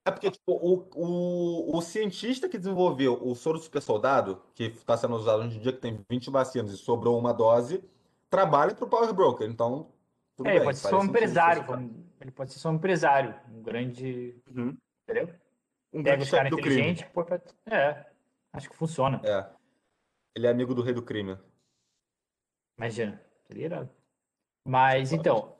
[0.08, 4.96] É porque, tipo, o, o, o cientista que desenvolveu o soro super soldado, que está
[4.96, 7.84] sendo usado hoje em dia, que tem 20 vacinas e sobrou uma dose,
[8.30, 9.50] trabalha para o Power Broker.
[9.50, 9.92] Então,
[10.36, 11.64] tudo É, ele bem, pode ser só um empresário.
[11.64, 13.34] vamos- Ele pode ser só um empresário.
[13.50, 14.40] Um grande.
[14.56, 14.78] Uhum.
[15.10, 15.36] Entendeu?
[15.92, 18.06] Um Pega grande pô, pra- É,
[18.54, 19.20] acho que funciona.
[19.24, 19.50] É.
[20.36, 21.36] Ele é amigo do rei do crime.
[22.78, 23.90] Imagina, seria irado.
[24.66, 25.22] Mas Foda.
[25.22, 25.56] então,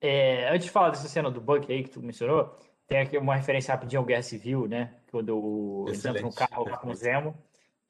[0.00, 2.56] é, antes de falar dessa cena do Buck aí que tu mencionou,
[2.86, 4.94] tem aqui uma referência rapidinho ao Guerra Civil, né?
[5.10, 6.94] Quando o- eles entram no carro lá com o.
[6.94, 7.36] Zemo.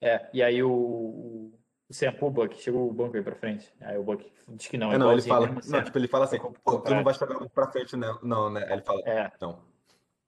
[0.01, 1.59] É, e aí o, o,
[1.89, 3.73] o Sam, pô, Buck, chegou o banco aí pra frente.
[3.81, 5.47] Aí o Buck diz que não, é É, não, ele fala.
[5.49, 8.07] mesmo, Não, tipo, ele fala assim, "Pô, tu não vai jogar muito pra frente, né?
[8.23, 8.65] Não, né?
[8.67, 9.63] Aí ele fala, É, não.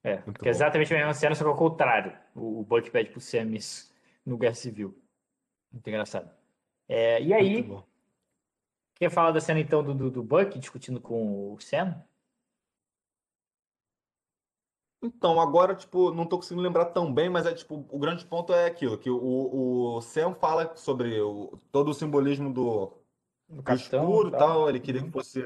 [0.02, 2.16] é, Muito que é exatamente a mesma cena, só que ao contrário.
[2.34, 3.94] O, o Buck pede pro Sam isso
[4.24, 4.96] no Guerra Civil.
[5.72, 6.30] Muito engraçado.
[6.88, 7.68] É, e aí.
[8.96, 12.04] Quer falar da cena então do, do, do Buck discutindo com o Sam?
[15.02, 18.52] Então, agora, tipo, não tô conseguindo lembrar tão bem, mas é tipo, o grande ponto
[18.52, 22.92] é aquilo, que o, o Sam fala sobre o, todo o simbolismo do,
[23.48, 24.68] Do do capitão escuro e e tal.
[24.68, 25.08] Ele queria Uhum.
[25.08, 25.44] que fosse.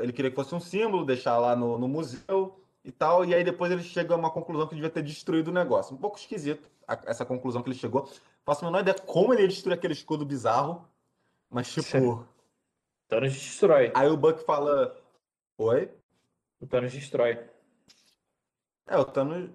[0.00, 3.24] Ele queria que fosse um símbolo, deixar lá no, no museu e tal.
[3.24, 5.94] E aí depois ele chega a uma conclusão que devia ter destruído o negócio.
[5.94, 8.08] Um pouco esquisito a- essa conclusão que ele chegou.
[8.44, 10.88] Faço a menor ideia como ele ia destruir aquele escudo bizarro.
[11.50, 12.26] Mas, tipo.
[13.08, 13.92] Thanos destrói.
[13.94, 14.96] Aí o Buck fala.
[15.58, 15.90] Oi?
[16.60, 17.48] O Thanos destrói.
[18.88, 19.50] É, o Thanos.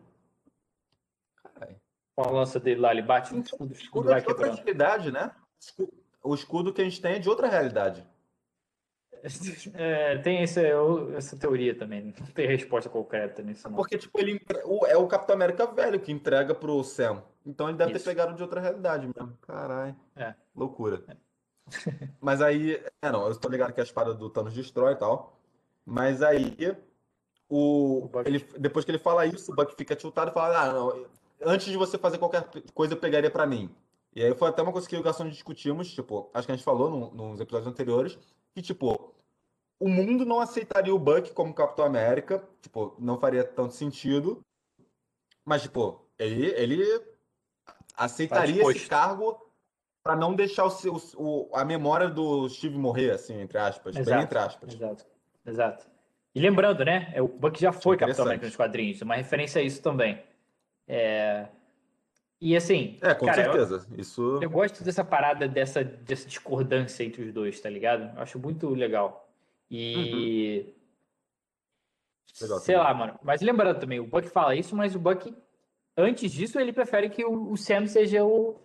[2.16, 4.56] Com a lança dele lá, ele bate no Então, escudo, o escudo é outra quebrando.
[4.58, 5.34] realidade, né?
[6.24, 8.08] O escudo que a gente tem é de outra realidade.
[9.76, 10.60] É, tem esse,
[11.16, 12.02] essa teoria também.
[12.06, 13.76] Não tem resposta concreta nisso, não.
[13.76, 14.42] Porque, tipo, ele
[14.88, 17.24] é o Capitão América velho que entrega pro Sam.
[17.46, 18.06] Então ele deve ter Isso.
[18.06, 19.38] pegado de outra realidade mesmo.
[19.44, 19.96] Caralho.
[20.16, 20.34] É.
[20.56, 21.04] Loucura.
[22.19, 22.84] Mas aí.
[23.01, 25.38] É, não, eu tô ligado que a espada do Thanos destrói e tal.
[25.86, 26.55] Mas aí.
[27.49, 30.74] O, O ele, depois que ele fala isso, o Buck fica tiltado e fala: Ah,
[30.74, 31.05] não,
[31.43, 33.69] antes de você fazer qualquer coisa, eu pegaria pra mim.
[34.15, 36.51] E aí foi até uma coisa que eu e o Garçom discutimos, tipo, acho que
[36.51, 38.17] a gente falou no, nos episódios anteriores,
[38.53, 39.13] que, tipo,
[39.80, 44.43] o mundo não aceitaria o Buck como Capitão América, tipo, não faria tanto sentido,
[45.45, 47.01] mas, tipo, ele, ele
[47.95, 49.39] aceitaria esse cargo
[50.04, 54.24] para não deixar o, o, a memória do Steve morrer, assim, entre aspas, exato, bem
[54.24, 54.74] entre aspas.
[54.74, 55.06] Exato,
[55.45, 55.86] exato.
[56.34, 59.64] E lembrando, né, é, o Buck já foi Capitão América nos quadrinhos, uma referência a
[59.64, 60.22] isso também.
[60.88, 61.47] É...
[62.41, 62.97] E assim.
[63.02, 63.86] É, com cara, certeza.
[63.91, 64.39] Eu, Isso...
[64.41, 68.16] eu gosto dessa parada, dessa, dessa discordância entre os dois, tá ligado?
[68.16, 69.30] Eu acho muito legal.
[69.70, 70.66] E.
[70.66, 70.82] Uhum.
[72.41, 72.89] Legal, Sei também.
[72.89, 73.20] lá, mano.
[73.22, 75.32] Mas lembrando também, o Buck fala isso, mas o Buck,
[75.95, 78.60] antes disso, ele prefere que o, o Sam seja o,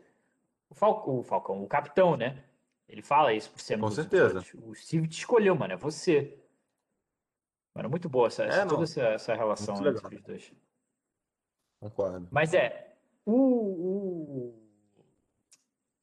[0.68, 2.44] o, Falcão, o Falcão, o capitão, né?
[2.88, 3.80] Ele fala isso pro Sam.
[3.80, 4.44] Com certeza.
[4.54, 5.72] O Steve te escolheu, mano.
[5.72, 6.38] É você.
[7.74, 10.52] Mano, muito boa essa, é, toda essa, essa relação entre os dois.
[11.80, 12.28] Concordo.
[12.30, 12.94] Mas é.
[13.24, 14.66] O, o...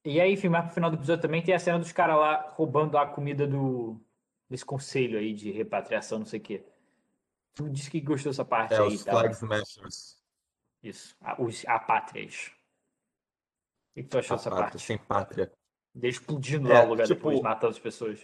[0.06, 2.50] E aí, enfim, mais pro final do episódio também tem a cena dos caras lá
[2.52, 4.00] roubando a comida do
[4.50, 6.64] desse conselho aí de repatriação, não sei o quê.
[7.56, 8.96] Tu disse que gostou dessa parte é, aí.
[8.96, 9.12] Os tá?
[9.12, 10.22] Flag Smashers.
[10.84, 11.16] Isso.
[11.40, 12.52] Os apátrias.
[13.96, 14.80] O que tu achou dessa parte?
[14.80, 15.52] Sem pátria.
[15.94, 18.20] De explodindo é, lá o lugar tipo, depois, matando as pessoas.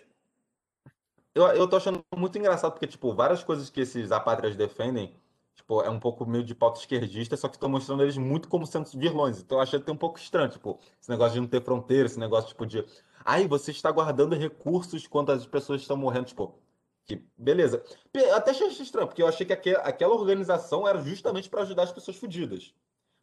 [1.36, 5.16] Eu, eu tô achando muito engraçado, porque, tipo, várias coisas que esses apátrias defendem,
[5.56, 8.66] tipo, é um pouco meio de pauta esquerdista, só que estão mostrando eles muito como
[8.66, 9.40] sendo vilões.
[9.40, 12.20] Então eu achei até um pouco estranho, tipo, esse negócio de não ter fronteira, esse
[12.20, 12.84] negócio, tipo, de.
[13.24, 16.56] Ai, você está guardando recursos quando as pessoas estão morrendo, tipo.
[17.06, 17.84] Que, beleza.
[18.34, 22.18] Até achei estranho, porque eu achei que aquela organização era justamente para ajudar as pessoas
[22.18, 22.74] fodidas.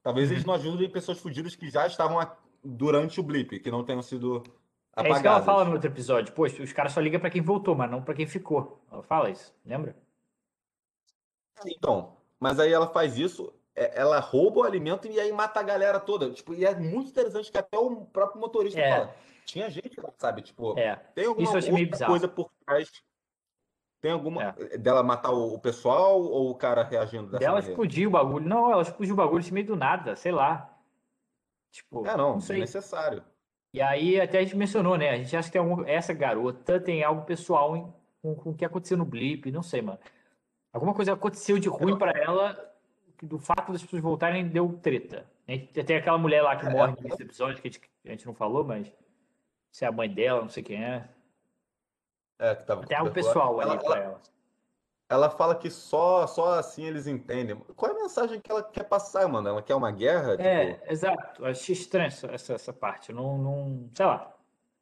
[0.06, 0.52] Talvez eles uhum.
[0.52, 2.24] não ajudem pessoas fodidas que já estavam
[2.62, 4.36] durante o blip, que não tenham sido
[4.92, 5.04] apagadas.
[5.04, 6.32] É isso que ela fala no outro episódio.
[6.32, 8.80] Poxa, os caras só ligam para quem voltou, mas não para quem ficou.
[8.88, 9.96] Ela fala isso, lembra?
[11.66, 15.64] Então, mas aí ela faz isso, é, ela rouba o alimento e aí mata a
[15.64, 16.30] galera toda.
[16.30, 18.90] Tipo, e é muito interessante que até o próprio motorista é.
[18.92, 19.14] fala.
[19.44, 20.40] Tinha gente lá, sabe?
[20.40, 20.94] Tipo, é.
[21.16, 21.50] tem alguma
[22.06, 22.92] coisa por trás.
[24.00, 24.54] Tem alguma.
[24.58, 24.78] É.
[24.78, 27.72] Dela matar o pessoal ou o cara reagindo dessa Dela maneira?
[27.72, 28.48] explodiu o bagulho.
[28.48, 30.72] Não, ela explodiu o bagulho de meio do nada, sei lá.
[31.70, 32.60] Tipo, é, não, não sei.
[32.60, 33.22] necessário.
[33.72, 35.10] E aí até a gente mencionou, né?
[35.10, 35.84] A gente acha que tem algum...
[35.84, 37.92] essa garota tem algo pessoal em...
[38.22, 39.98] com, com o que aconteceu no Blip, não sei, mano.
[40.72, 42.74] Alguma coisa aconteceu de ruim para ela,
[43.22, 45.26] do fato das pessoas voltarem deu treta.
[45.46, 48.34] Tem aquela mulher lá que é, morre nesse episódio que a gente, a gente não
[48.34, 48.92] falou, mas
[49.70, 51.08] se é a mãe dela, não sei quem é.
[52.38, 54.20] É, que tava Tem algo pessoal ali ela, pra ela.
[55.08, 57.56] Ela fala que só, só assim eles entendem.
[57.76, 59.48] Qual é a mensagem que ela quer passar, mano?
[59.48, 60.34] Ela quer uma guerra?
[60.34, 60.92] É, tipo...
[60.92, 61.42] exato.
[61.42, 63.12] Eu achei estranho essa, essa parte.
[63.12, 63.90] Não, não.
[63.94, 64.32] Sei lá.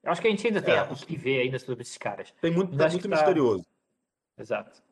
[0.03, 0.83] Eu acho que a gente ainda tem é.
[0.83, 2.33] o que ver ainda sobre esses caras.
[2.41, 3.63] Tem muito, tá muito misterioso.
[3.63, 4.43] Tá...
[4.43, 4.83] Exato.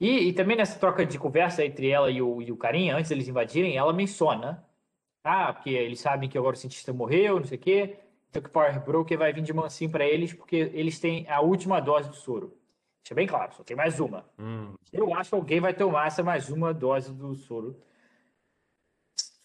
[0.00, 3.08] E, e, também nessa troca de conversa entre ela e o, e o carinha, antes
[3.08, 4.64] deles invadirem, ela menciona.
[5.24, 7.98] Ah, porque eles sabem que agora o cientista morreu, não sei o quê.
[8.30, 11.40] Então que o Power Broker vai vir de mansinho para eles, porque eles têm a
[11.40, 12.56] última dose do soro.
[13.02, 14.24] Deixa bem claro, só tem mais uma.
[14.38, 14.74] Hum.
[14.92, 17.80] Eu acho que alguém vai tomar essa mais uma dose do soro.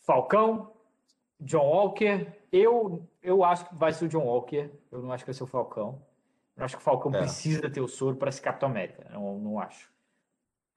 [0.01, 0.73] Falcão,
[1.39, 2.27] John Walker.
[2.51, 4.69] Eu, eu acho que vai ser o John Walker.
[4.91, 6.01] Eu não acho que vai ser o Falcão.
[6.57, 7.19] Eu acho que o Falcão é.
[7.19, 9.09] precisa ter o soro para ser Capitão América.
[9.13, 9.89] Eu não acho.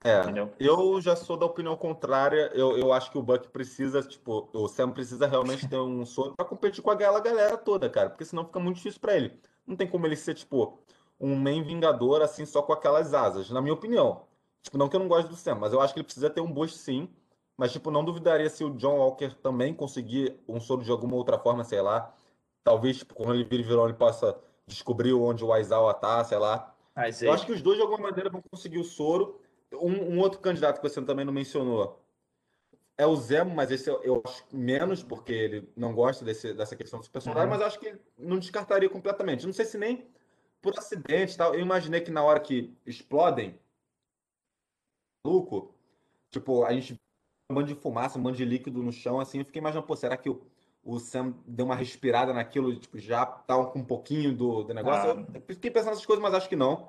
[0.07, 0.52] É, Entendeu?
[0.59, 2.50] eu já sou da opinião contrária.
[2.54, 6.34] Eu, eu acho que o Buck precisa, tipo, o Sam precisa realmente ter um sonho
[6.36, 9.38] para competir com aquela galera toda, cara, porque senão fica muito difícil para ele.
[9.66, 10.78] Não tem como ele ser, tipo,
[11.18, 14.22] um main vingador assim só com aquelas asas, na minha opinião.
[14.62, 16.40] Tipo, não que eu não goste do Sam, mas eu acho que ele precisa ter
[16.40, 17.09] um boost sim.
[17.57, 21.38] Mas, tipo, não duvidaria se o John Walker também conseguir um soro de alguma outra
[21.38, 22.14] forma, sei lá.
[22.62, 26.74] Talvez, tipo, quando ele vir vilão, ele possa descobrir onde o Aizawa tá, sei lá.
[27.26, 27.34] Eu é.
[27.34, 29.40] acho que os dois, de alguma maneira, vão conseguir o soro.
[29.72, 32.02] Um, um, outro candidato que você também não mencionou
[32.96, 36.74] é o Zemo, mas esse eu, eu acho menos, porque ele não gosta desse, dessa
[36.74, 37.50] questão dos personagens, uhum.
[37.50, 39.44] mas acho que não descartaria completamente.
[39.44, 40.08] Não sei se nem
[40.62, 41.54] por acidente tal.
[41.54, 43.58] Eu imaginei que na hora que explodem,
[45.24, 45.74] maluco,
[46.30, 46.98] tipo, a gente
[47.50, 49.94] um monte de fumaça, um monte de líquido no chão, assim, eu fiquei imaginando, pô,
[49.94, 50.42] será que o,
[50.82, 55.10] o Sam deu uma respirada naquilo, tipo, já tava com um pouquinho do, do negócio?
[55.10, 55.26] Ah.
[55.34, 56.88] Eu fiquei pensando nessas coisas, mas acho que não.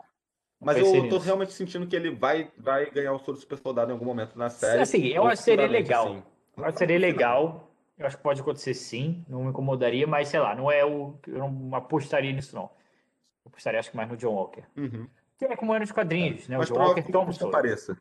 [0.60, 3.94] Mas eu tô realmente sentindo que ele vai, vai ganhar o soro super soldado em
[3.94, 4.82] algum momento na série.
[4.82, 6.08] Assim, eu acho que seria legal.
[6.08, 6.24] Assim.
[6.58, 7.72] Eu acho que seria legal.
[7.98, 11.16] Eu acho que pode acontecer sim, não me incomodaria, mas sei lá, não é o.
[11.28, 12.64] Eu não apostaria nisso, não.
[13.46, 14.64] Eu apostaria, acho que mais no John Walker.
[14.76, 15.08] Uhum.
[15.38, 16.52] Que é como era nos quadrinhos, é.
[16.52, 16.58] né?
[16.58, 17.50] Mas o John Walker toma o soro.
[17.50, 17.98] apareça.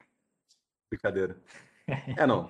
[0.91, 1.37] Brincadeira.
[2.17, 2.49] é, não.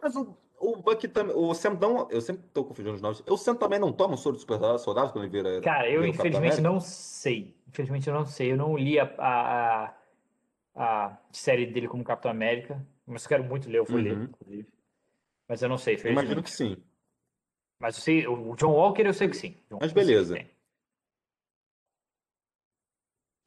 [0.00, 1.34] Mas o, o Buck também.
[1.36, 2.08] O Sam não.
[2.10, 3.22] Eu sempre tô confundindo os nomes.
[3.26, 5.60] O Sam também não toma o soro de super soldado quando ele vira.
[5.60, 7.56] Cara, eu infelizmente não sei.
[7.68, 8.52] Infelizmente eu não sei.
[8.52, 9.94] Eu não li a, a,
[10.74, 12.84] a série dele como Capitão América.
[13.06, 14.02] Mas eu quero muito ler, eu vou uhum.
[14.02, 14.68] ler, inclusive.
[15.48, 16.76] Mas eu não sei, Imagino que sim.
[17.80, 19.56] Mas eu sei, o John Walker eu sei que sim.
[19.70, 20.34] John Mas beleza.
[20.36, 20.48] John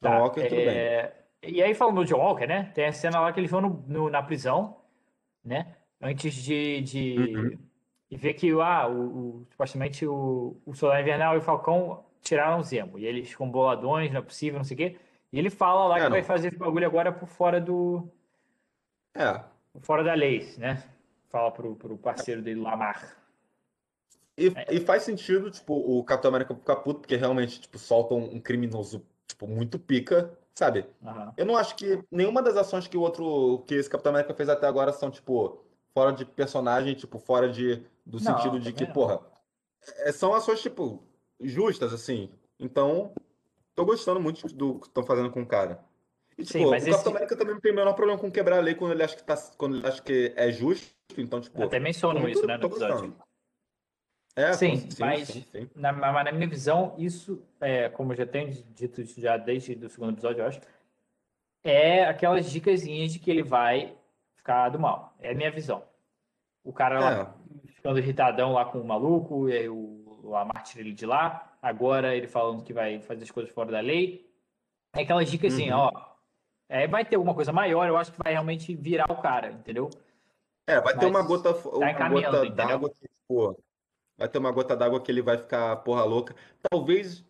[0.00, 0.76] Tá, Walker, tudo bem.
[0.76, 2.72] é, E aí, falando do John Walker, né?
[2.74, 4.80] Tem a cena lá que eles vão no- no- na prisão,
[5.44, 5.76] né?
[6.02, 7.58] Antes de, de, Uhum.
[8.10, 9.00] e ver que ah, o,
[9.42, 12.98] o- supostamente o, o Soldado Invernal e o Falcão tiraram o Zemo.
[12.98, 14.96] E eles ficam boladões, não é possível, não sei o quê.
[15.32, 16.26] E ele fala lá É, que vai não.
[16.26, 18.08] fazer esse bagulho agora por fora do.
[19.14, 19.44] É.
[19.72, 20.82] por fora da lei, né?
[21.30, 23.16] Fala pro, pro parceiro dele, Lamar.
[24.36, 24.74] E, É.
[24.74, 29.06] e faz sentido, tipo, o Capitão América ficar puto, porque realmente, tipo, soltam um criminoso,
[29.26, 30.86] tipo, muito pica, sabe?
[31.04, 31.32] Aham.
[31.36, 34.48] Eu não acho que nenhuma das ações que o outro, que esse Capitão América fez
[34.48, 35.62] até agora são, tipo,
[35.94, 38.92] fora de personagem, tipo, fora de, do Não, sentido de que, não.
[38.92, 39.20] porra,
[39.98, 41.02] é, são ações, tipo,
[41.40, 42.30] justas, assim.
[42.58, 43.12] Então,
[43.74, 45.84] tô gostando muito do que estão fazendo com o cara.
[46.38, 48.30] E, tipo, Sim, mas o Capitão esse- América também não tem o menor problema com
[48.30, 50.90] quebrar a lei quando ele acha que tá, quando ele acha que é justo.
[51.18, 52.94] Então, tipo, Até mencionam isso, né, no episódio.
[52.96, 53.16] gostando.
[54.34, 55.70] É, Sim, sim, mas- sim, sim.
[55.74, 59.74] Na, mas na minha visão, isso, é, como eu já tenho dito isso já desde
[59.84, 60.58] o segundo episódio, eu acho,
[61.62, 63.94] é aquelas dicasinhas de que ele vai
[64.42, 65.14] ficar do mal.
[65.20, 65.84] É a minha visão.
[66.64, 67.34] O cara lá
[67.66, 72.28] ficando irritadão lá com o maluco, e o, Lamar tira ele de lá, agora ele
[72.28, 74.30] falando que vai fazer as coisas fora da lei.
[74.94, 75.78] É aquelas dicas assim, Uhum.
[75.78, 76.12] ó.
[76.68, 79.90] É, vai ter alguma coisa maior, eu acho que vai realmente virar o cara, entendeu?
[80.66, 83.10] É, vai ter Mas uma gota, tá uma gota d'água que,
[84.16, 86.34] vai ter uma gota d'água que ele vai ficar porra louca.
[86.70, 87.24] Talvez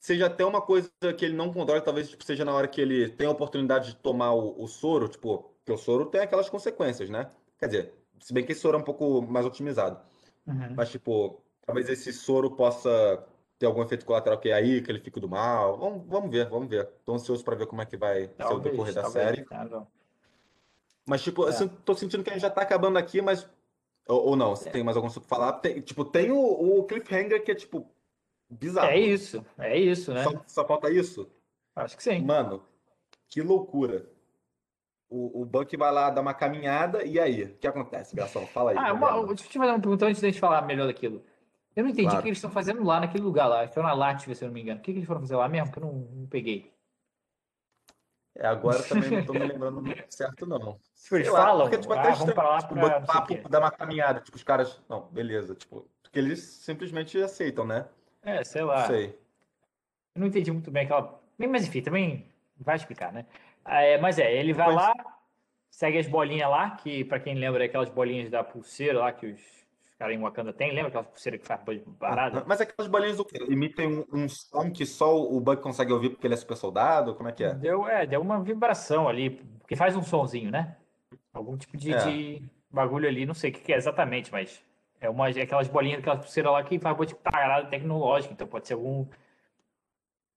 [0.00, 3.08] seja até uma coisa que ele não controla, talvez tipo, seja na hora que ele
[3.08, 7.10] tem a oportunidade de tomar o, o soro, tipo, porque o soro tem aquelas consequências,
[7.10, 7.28] né?
[7.58, 9.98] Quer dizer, se bem que esse soro é um pouco mais otimizado.
[10.46, 10.74] Uhum.
[10.76, 13.26] Mas, tipo, talvez esse soro possa
[13.58, 15.76] ter algum efeito colateral que é aí, que ele fique do mal.
[15.76, 16.86] Vamos, vamos ver, vamos ver.
[17.04, 19.46] Tô ansioso pra ver como é que vai ser o Talvez, decorrer da talvez, série.
[19.68, 19.88] não.
[21.04, 21.50] Mas, tipo, É.
[21.50, 23.48] assim, tô sentindo que a gente já tá acabando aqui, mas.
[24.06, 24.56] Ou, ou não, É.
[24.56, 25.52] se tem mais algum assunto pra falar.
[25.54, 26.38] Tem, tipo, tem o,
[26.78, 27.90] o cliffhanger que é, tipo,
[28.48, 28.86] bizarro.
[28.90, 30.22] É isso, é isso, né?
[30.22, 31.28] Só, só falta isso?
[31.74, 32.20] Acho que sim.
[32.22, 32.62] Mano,
[33.28, 34.06] que loucura.
[35.08, 37.44] O, o Buck vai lá dar uma caminhada, e aí?
[37.44, 38.44] O que acontece, Garçom?
[38.46, 38.76] Fala aí.
[38.76, 41.24] Ah, uma, deixa eu te fazer uma pergunta antes de a gente falar melhor daquilo.
[41.76, 42.22] Eu não entendi o Claro.
[42.22, 43.64] que eles estão fazendo lá naquele lugar lá.
[43.64, 44.80] Estão na Latvia, se eu não me engano.
[44.80, 45.70] O que, que eles foram fazer lá mesmo?
[45.70, 46.72] Que eu não, não peguei.
[48.34, 50.78] É, agora também não tô me lembrando muito certo, não.
[50.94, 53.48] Tipo, eles lá, falam, porque, tipo, ah, até vamos pra lá tipo, pra o papo,
[53.48, 54.20] dar uma caminhada.
[54.20, 54.82] Tipo, os caras.
[54.88, 55.54] Não, beleza.
[55.54, 57.86] Tipo, porque eles simplesmente aceitam, né?
[58.22, 58.86] É, sei Não lá.
[58.86, 59.18] sei.
[60.14, 61.20] Eu não entendi muito bem aquela.
[61.38, 62.26] Mas enfim, também
[62.58, 63.26] vai explicar, né?
[63.66, 64.94] Ah, é, mas é, ele vai lá,
[65.70, 69.26] segue as bolinhas lá, que pra quem lembra é aquelas bolinhas da pulseira lá que
[69.26, 69.40] os,
[69.84, 70.70] os caras em Wakanda têm.
[70.72, 71.60] Lembra aquelas pulseiras que faz
[71.98, 72.44] parada?
[72.46, 73.38] Mas aquelas bolinhas do quê?
[73.48, 77.14] Emitem um, um som que só o Buck consegue ouvir porque ele é super soldado?
[77.16, 77.54] Como é que é?
[77.54, 80.76] Deu, é, deu uma vibração ali, porque faz um sonzinho, né?
[81.32, 81.96] Algum tipo de, É.
[82.04, 84.64] de bagulho ali, não sei o que que é exatamente, mas
[85.00, 88.66] é uma é aquelas bolinhas, aquelas pulseiras lá que faz tipo parada tecnológica, então pode
[88.66, 89.06] ser algum,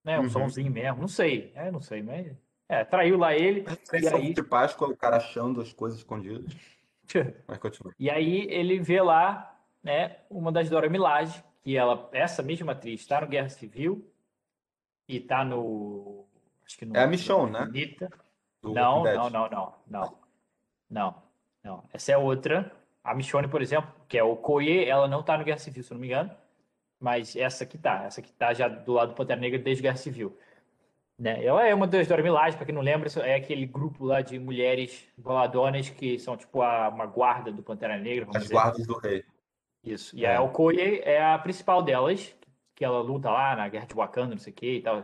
[0.03, 0.29] né, um Uhum.
[0.29, 2.35] sonzinho mesmo, não sei, é, não sei, mas
[2.69, 6.55] é, traiu lá ele, e aí, de Páscoa, o cara achando as coisas escondidas.
[7.47, 7.91] Mas continua.
[7.97, 13.05] e aí ele vê lá, né, uma das Dora Milaje, que ela, essa mesma atriz,
[13.07, 14.07] tá no Guerra Civil
[15.07, 16.25] e tá no,
[16.63, 17.67] acho que no É a Michonne, né?
[18.63, 20.19] Não, não, não, não, não.
[20.89, 21.23] Não,
[21.63, 21.83] não.
[21.93, 22.71] Essa é outra.
[23.03, 25.91] A Michonne, por exemplo, que é o Koye, ela não tá no Guerra Civil, se
[25.91, 26.31] não me engano.
[26.99, 28.03] Mas essa que tá.
[28.03, 30.37] Essa que tá já do lado do Pantera Negra desde Guerra Civil.
[31.19, 31.43] Né?
[31.43, 34.39] Ela é uma das Dora Milaje, pra quem não lembra, é aquele grupo lá de
[34.39, 38.53] mulheres boladonas que são tipo a, uma guarda do Pantera Negra, As dizer.
[38.53, 39.25] guardas do rei.
[39.83, 40.15] Isso.
[40.17, 40.35] E É.
[40.35, 42.33] a Okoye é a principal delas,
[42.73, 45.03] que ela luta lá na Guerra de Wakanda, não sei o que e tal.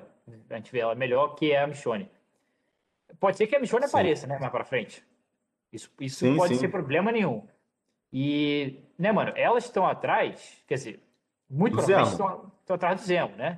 [0.49, 2.09] A gente vê ela melhor, que é a Michonne.
[3.19, 3.89] Pode ser que a Michonne Sim.
[3.89, 5.03] apareça, né, mais pra frente.
[5.71, 6.61] Isso, isso Sim, pode sim.
[6.61, 7.45] ser problema nenhum.
[8.11, 11.03] E, né, mano, elas estão atrás, quer dizer,
[11.49, 13.57] muito Do provavelmente estão atrás do Zemo, né?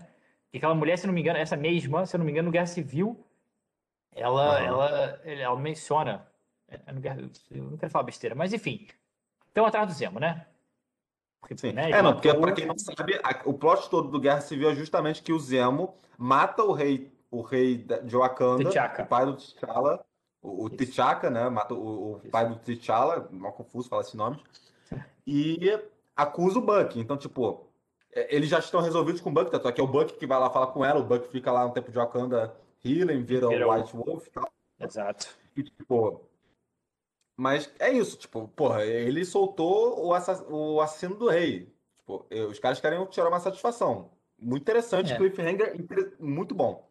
[0.54, 2.52] E aquela mulher, se não me engano, essa mesma, se eu não me engano, no
[2.52, 3.24] Guerra Civil,
[4.16, 4.66] ela, Aham.
[4.66, 6.28] ela, ela menciona.
[6.68, 7.22] é, Guerra-
[7.52, 8.88] Eu não quero falar besteira, mas enfim,
[9.48, 10.45] estão atrás do Zemo, né?
[11.39, 11.72] Porque, Sim.
[11.72, 14.41] né, É, não, porque matou- pra quem não sabe, a- o plot todo do Guerra
[14.41, 19.04] Civil é justamente que o Zemo mata o rei, o rei de Wakanda, T'Chaka.
[19.04, 20.06] o pai do T'Challa,
[20.41, 20.70] o, o.
[20.70, 21.48] T'Chaka, né?
[21.50, 24.43] Mata o, o pai do T'Challa, mal confuso falar esse nome,
[25.26, 25.58] e
[26.16, 27.00] acusa o Buck.
[27.00, 27.58] Então, tipo, é,
[28.30, 30.39] eles já estão resolvidos com o Buck, tanto é que é o Buck que vai
[30.39, 33.68] lá falar com ela, o Buck fica lá no tempo de Wakanda healing, vira Vira
[33.68, 34.49] o White Wolf e tal.
[34.80, 35.28] Exato.
[35.55, 36.22] E, tipo,
[37.36, 41.72] mas é isso, tipo, porra, ele soltou o, assa- o assassino do rei.
[41.99, 44.09] Tipo, os caras querem tirar uma satisfação.
[44.39, 45.18] Muito interessante, É.
[45.18, 46.88] cliffhanger, inter- muito bom.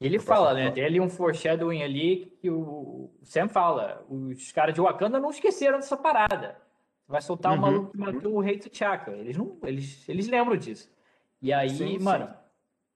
[0.00, 0.70] Ele fala, né?
[0.70, 4.04] Tem ali um foreshadowing ali que o Sam fala.
[4.08, 6.56] Os caras de Wakanda não esqueceram dessa parada.
[7.08, 9.10] Vai soltar o Uhum, maluco que matou o rei T'Chaka.
[9.12, 10.90] Eles não, eles, eles lembram disso.
[11.40, 12.04] E aí, Sim, sim.
[12.04, 12.34] mano,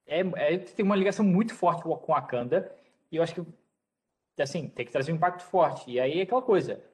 [0.06, 2.76] é, é- tem uma ligação muito forte com com Wakanda.
[3.10, 5.90] E eu acho que, assim, tem que trazer um impacto forte.
[5.90, 6.84] E aí é aquela coisa.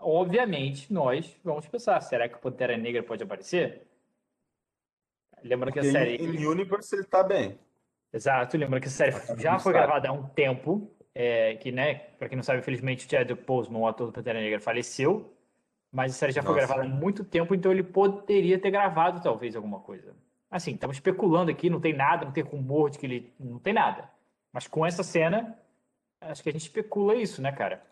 [0.00, 3.86] Obviamente, nós vamos pensar, será que o Pantera Negra pode aparecer?
[5.42, 6.16] Lembrando que a série.
[6.16, 7.58] em, Universe ele tá bem.
[8.12, 11.70] Exato, lembrando que a série Tá já muito foi gravada há um tempo, é, que,
[11.70, 15.36] né, pra quem não sabe, infelizmente o Chadwick Boseman, o ator do Pantera Negra, faleceu,
[15.90, 16.66] mas a série já foi Nossa.
[16.66, 20.14] gravada há muito tempo, então ele poderia ter gravado talvez alguma coisa.
[20.50, 23.32] Assim, estamos especulando aqui, não tem nada, não tem rumor de que ele...
[23.38, 24.10] não tem nada.
[24.52, 25.58] Mas com essa cena,
[26.20, 27.86] acho que a gente especula isso, né, cara?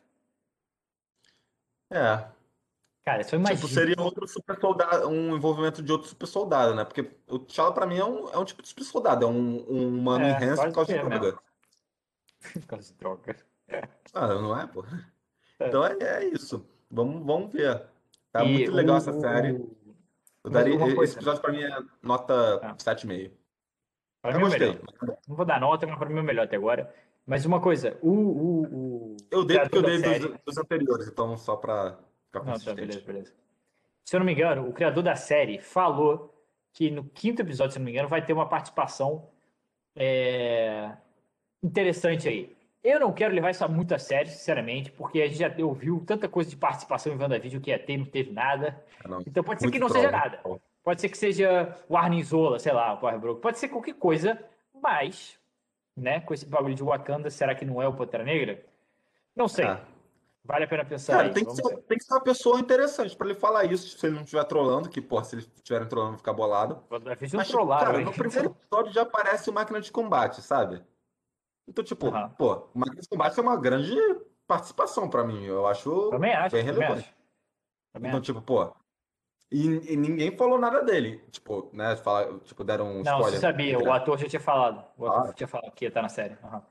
[1.90, 2.26] É.
[3.04, 3.56] Cara, só imagina.
[3.60, 6.84] Tipo, seria outro super soldado, um envolvimento de outro super soldado, né?
[6.84, 9.64] Porque o T'Challa pra mim é um, é um tipo de super soldado, é um,
[9.70, 11.38] um humano É, enhanced quase por causa de é droga.
[12.52, 13.36] Por causa de droga.
[14.14, 14.84] Ah, não é, pô?
[15.58, 15.68] É.
[15.68, 16.64] Então é, é isso.
[16.90, 17.82] Vamos, vamos ver.
[18.32, 19.64] Tá E muito legal o- essa série.
[20.44, 21.14] Eu daria, uma esse coisa.
[21.16, 22.74] episódio pra mim é nota Ah.
[22.78, 23.32] 7,5.
[24.22, 24.68] Pra Eu mim é gostei.
[24.68, 25.18] melhor.
[25.28, 26.92] Não vou dar nota, mas pra mim é melhor até agora.
[27.26, 31.36] Mas uma coisa, o, o, o Eu dei porque eu dei dos, dos anteriores, então
[31.36, 32.76] só pra ficar Não, tá, consistente.
[32.80, 33.34] beleza, beleza.
[34.04, 36.32] Se eu não me engano, o criador da série falou
[36.72, 39.28] que no quinto episódio, se eu não me engano, vai ter uma participação
[39.96, 40.92] é,
[41.62, 42.55] interessante aí.
[42.86, 46.28] Eu não quero levar isso muito a sério, sinceramente, porque a gente já ouviu tanta
[46.28, 48.80] coisa de participação em WandaVision que ia ter e não teve nada.
[49.04, 49.20] Ah, não.
[49.26, 50.40] Então pode ser que não troll, seja nada.
[50.84, 53.42] Pode ser que seja o Arnim Zola, sei lá, o Power Broker.
[53.42, 54.38] Pode ser qualquer coisa,
[54.80, 55.36] mas,
[55.96, 58.64] né, com esse bagulho de Wakanda, será que não é o Pantera Negra?
[59.34, 59.64] Não sei.
[59.64, 59.80] É.
[60.44, 61.34] Vale a pena pensar Cara, aí.
[61.34, 64.14] tem que, ser, tem que ser uma pessoa interessante pra ele falar isso, se ele
[64.14, 66.84] não estiver trolando, que, pô, se ele estiver trolando, vai ficar bolado.
[66.88, 70.80] Mas, trollaram, cara, no primeiro episódio já aparece o máquina de combate, sabe?
[71.68, 72.30] Então, tipo, Aham.
[72.38, 73.94] pô, o de combate é uma grande
[74.46, 75.44] participação pra mim.
[75.44, 77.00] Eu acho Também acho, bem relevante.
[77.00, 77.14] acho.
[77.96, 78.72] Então, tipo, pô.
[79.50, 81.18] E, e ninguém falou nada dele.
[81.30, 81.96] Tipo, né?
[81.96, 83.40] Fala, tipo, deram um Não, você spoiler.
[83.40, 84.84] sabia, o ator já tinha falado.
[84.96, 85.32] O ator Ah.
[85.32, 86.34] tinha falado que ia estar na série.
[86.42, 86.62] Aham.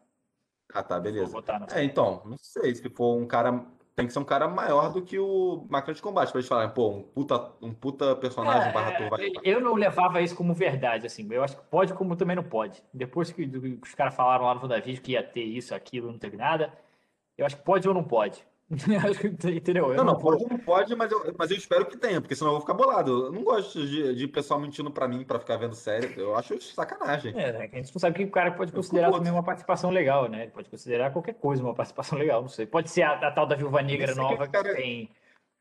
[0.74, 1.38] Ah, tá, beleza.
[1.74, 3.66] É, então, não sei se for um cara.
[3.96, 6.74] Tem que ser um cara maior do que o máquina de combate, pra eles falarem,
[6.74, 9.28] pô, um puta, um puta personagem barra ator vai.
[9.28, 11.26] É, eu não levava isso como verdade, assim.
[11.32, 12.84] Eu acho que pode, como também não pode.
[12.93, 13.50] Depois que,
[13.82, 16.74] os caras falaram lá no WandaVision que ia ter isso, aquilo, não teve nada,
[17.38, 18.46] eu acho que pode ou não pode.
[19.39, 19.89] Que- Entendeu?
[19.91, 22.36] Eu Não, não, vou- pode, não pode, mas eu, mas eu espero que tenha, porque
[22.36, 23.28] senão eu vou ficar bolado.
[23.28, 26.20] Eu não gosto de, de pessoal mentindo pra mim pra ficar vendo série.
[26.20, 27.32] Eu acho sacanagem.
[27.39, 29.43] É, né, que a gente não sabe que o cara pode Eu considerar também uma
[29.43, 30.43] participação legal, né?
[30.43, 32.66] Ele pode considerar qualquer coisa uma participação legal, não sei.
[32.66, 35.09] Pode ser a, a tal da Viúva Negra que nova o cara- que tem.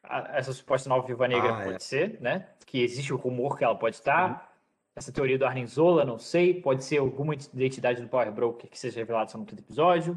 [0.02, 1.78] a- essa suposta nova Viúva Negra Ah, pode é.
[1.80, 2.48] ser, né?
[2.64, 4.50] Que existe o rumor que ela pode estar.
[4.96, 6.54] Essa teoria do Arnim Zola, não sei.
[6.60, 10.16] Pode ser alguma identidade do Power Broker que seja revelada só no quinto episódio.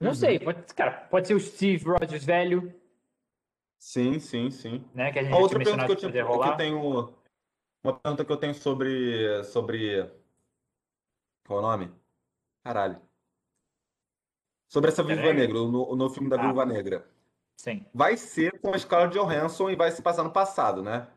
[0.00, 0.14] Não Uhum.
[0.14, 2.72] sei, pode, cara, pode ser o Steve Rogers velho,
[3.80, 4.84] Sim, sim, sim.
[4.94, 5.12] né?
[5.12, 7.14] Que a gente A outra pergunta que eu, tinha, que eu tenho.
[7.84, 9.44] Uma pergunta que eu tenho sobre.
[9.44, 10.02] Sobre.
[11.46, 11.92] Qual é o nome?
[12.64, 13.00] Caralho.
[14.68, 15.54] Sobre essa Viúva Negra?
[15.58, 16.42] No, no filme da Ah.
[16.42, 17.08] Viúva Negra.
[17.56, 21.08] Sim, Vai ser com a Scarlett Johansson e vai se passar no passado, né?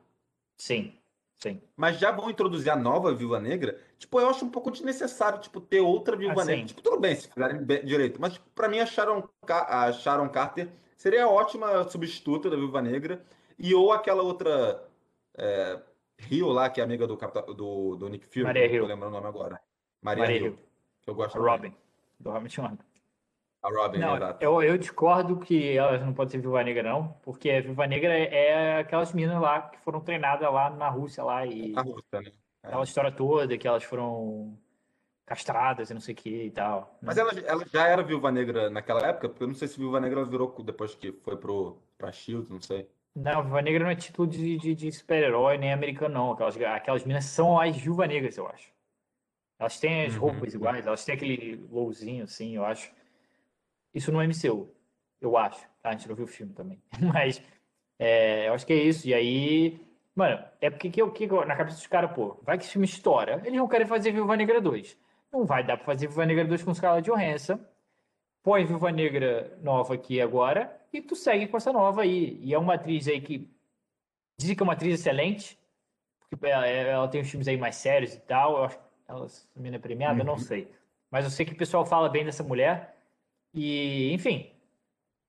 [0.57, 0.95] sim,
[1.41, 1.61] sim.
[1.75, 3.77] Mas já vão introduzir a nova Viúva Negra?
[3.97, 6.61] Tipo, eu acho um pouco desnecessário, tipo, ter outra Viúva Ah, Negra.
[6.61, 6.65] sim.
[6.67, 8.19] Tipo, tudo bem se fizerem direito.
[8.21, 12.81] Mas, tipo, pra mim, a Sharon, a Sharon Carter seria a ótima substituta da Viúva
[12.81, 13.23] Negra.
[13.57, 14.83] E ou aquela outra...
[15.37, 15.79] É,
[16.23, 17.15] Rio lá, que é amiga do,
[17.55, 18.43] do, do Nick Fury.
[18.43, 19.59] Maria não tô lembrando o nome agora.
[20.01, 20.45] Maria, Maria Hill.
[20.45, 20.59] Hill.
[21.01, 21.39] Que eu gosto.
[21.39, 21.73] Robin,
[22.19, 22.77] do Robin Schumacher.
[23.63, 24.43] A Robin, Não, exato.
[24.43, 28.11] eu, eu discordo que elas não podem ser Viúva Negra, não, porque a Viúva Negra
[28.17, 32.21] é, é aquelas meninas lá que foram treinadas lá na Rússia lá e A Rússia,
[32.21, 32.31] né?
[32.63, 32.67] É.
[32.67, 34.57] aquela história toda, que elas foram
[35.25, 36.97] castradas e não sei o que e tal.
[37.03, 39.29] Mas ela, ela já era Viúva Negra naquela época?
[39.29, 42.61] Porque eu não sei se Viúva Negra virou depois que foi pro, pra S.H.I.E.L.D., não
[42.61, 42.89] sei.
[43.15, 46.31] Não, Viúva Negra não é título de, de, de super-herói nem americano, não.
[46.31, 48.71] Aquelas, aquelas meninas são as Viúva Negras, eu acho.
[49.59, 50.21] Elas têm as Uhum.
[50.21, 52.91] roupas iguais, elas têm aquele lowzinho assim, eu acho.
[53.93, 54.69] Isso no MCU,
[55.19, 55.59] eu acho.
[55.81, 55.89] tá?
[55.89, 56.81] A gente não viu o filme também.
[57.13, 57.41] Mas
[57.99, 59.07] é, eu acho que é isso.
[59.07, 59.79] E aí,
[60.15, 63.41] mano, é porque que que na cabeça dos caras, pô, vai que esse filme estoura.
[63.45, 64.97] Eles não querem fazer Viúva Negra 2.
[65.31, 67.59] Não vai dar pra fazer Viúva Negra 2 com Scarlett Johansson.
[68.43, 72.39] Põe Viúva Negra nova aqui agora e tu segue com essa nova aí.
[72.41, 73.47] E é uma atriz aí que
[74.39, 75.59] dizem que é uma atriz excelente,
[76.29, 78.57] porque ela, ela tem uns filmes aí mais sérios e tal.
[78.57, 79.27] Eu acho que ela
[79.75, 80.39] é premiada, eu não Uhum.
[80.39, 80.71] sei.
[81.11, 82.97] Mas eu sei que o pessoal fala bem dessa mulher.
[83.53, 84.51] E, enfim,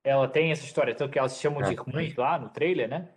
[0.03, 1.73] ela tem essa história, tanto que elas se chamam de É.
[1.73, 3.09] irmãs lá no trailer, né?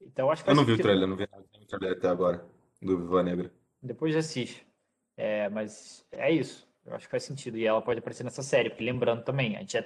[0.00, 2.44] Então acho que Eu não vi o trailer, não vi nada do trailer até agora,
[2.80, 3.52] do Viúva Negra.
[3.82, 4.66] Depois assiste.
[5.16, 6.68] É, mas é isso.
[6.84, 7.56] Eu acho que faz sentido.
[7.56, 9.84] E ela pode aparecer nessa série, porque lembrando também, a gente já,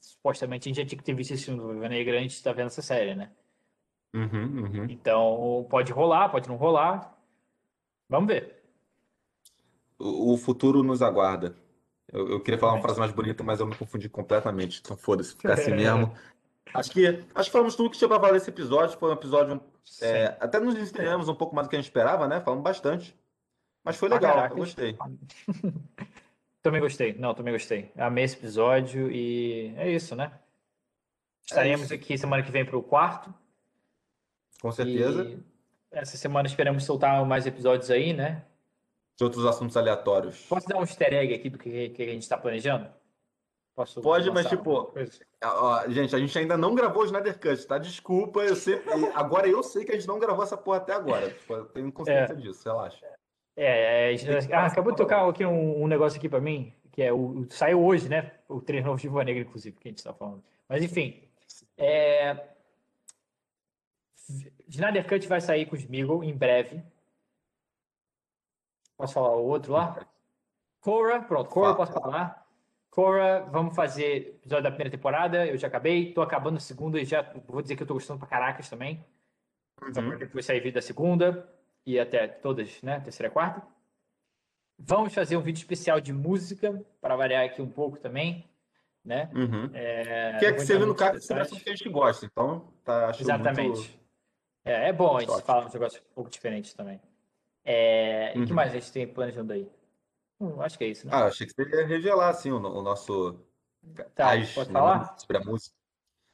[0.00, 2.38] supostamente a gente já tinha que ter visto esse filme do Viúva Negra antes de
[2.38, 3.30] estar vendo essa série, né?
[4.14, 4.84] Uhum, uhum.
[4.90, 7.16] Então, pode rolar, pode não rolar.
[8.08, 8.62] Vamos ver.
[9.98, 11.56] O, o futuro nos aguarda.
[12.12, 14.80] Eu, eu queria falar uma frase mais bonita, mas eu me confundi completamente.
[14.84, 16.14] Então, foda-se, ficar assim mesmo.
[16.74, 18.98] Acho que, acho que falamos tudo que tinha pra valer esse episódio.
[18.98, 19.60] Foi um episódio.
[20.00, 22.40] é, até nos entendemos um pouco mais do que a gente esperava, né?
[22.40, 23.16] Falamos bastante.
[23.84, 24.54] Mas foi Pra legal, caraca.
[24.54, 24.96] eu gostei.
[26.62, 27.12] Também gostei.
[27.14, 27.90] Não, também gostei.
[27.96, 30.30] Amei esse episódio e é isso, né?
[31.44, 31.94] Estaremos isso.
[31.94, 33.34] aqui semana que vem para o quarto.
[34.60, 35.24] Com certeza.
[35.24, 35.42] E
[35.90, 38.44] essa semana esperamos soltar mais episódios aí, né?
[39.22, 40.44] De outros assuntos aleatórios.
[40.48, 42.88] Posso dar um easter egg aqui do que, que a gente está planejando?
[43.72, 45.12] Posso Pode, mas, tipo, coisa?
[45.44, 47.78] Ó, gente, a gente ainda não gravou o Snyder Cut, tá?
[47.78, 48.82] Desculpa, eu sei.
[49.14, 51.30] Agora eu sei que a gente não gravou essa porra até agora.
[51.30, 53.06] Tipo, Eu tenho consciência disso, relaxa.
[53.56, 57.00] É, é, que ah, acabou de tocar aqui um, um negócio aqui para mim, que
[57.00, 58.32] é o, saiu hoje, né?
[58.48, 60.42] O treino novo de Viúva Negra, inclusive, que a gente está falando.
[60.68, 61.22] Mas enfim,
[61.78, 62.36] é,
[64.68, 66.82] Snyder Cut vai sair com o Smeagol em breve.
[69.02, 70.06] Posso falar o outro lá?
[70.80, 71.74] Korra, pronto, Fala.
[71.74, 72.46] posso falar.
[72.88, 77.04] Korra, vamos fazer episódio da primeira temporada, eu já acabei, tô acabando a segunda e
[77.04, 79.04] já vou dizer que eu tô gostando pra caracas também.
[79.82, 80.16] Uhum.
[80.16, 81.52] depois sair vídeo da segunda
[81.84, 83.00] e até todas, né?
[83.00, 83.60] Terceira e quarta.
[84.78, 88.48] Vamos fazer um vídeo especial de música, para variar aqui um pouco também,
[89.04, 89.28] né?
[89.34, 89.68] Uhum.
[89.74, 92.24] É, Que é que você vê no caso que que a gente gosta.
[92.24, 93.68] Então, tá, Exatamente.
[93.68, 94.00] muito.
[94.64, 97.00] É, é bom a gente falar uns negócios um pouco diferentes também.
[97.64, 98.56] É, E o que Uhum.
[98.56, 99.70] mais a gente tem planejando aí?
[100.40, 101.12] Hum, acho que é isso, né?
[101.14, 103.38] Ah, achei que você ia revelar, assim, o, no- o nosso.
[104.14, 105.16] Tá, as, pode falar?
[105.18, 105.74] sobre a música.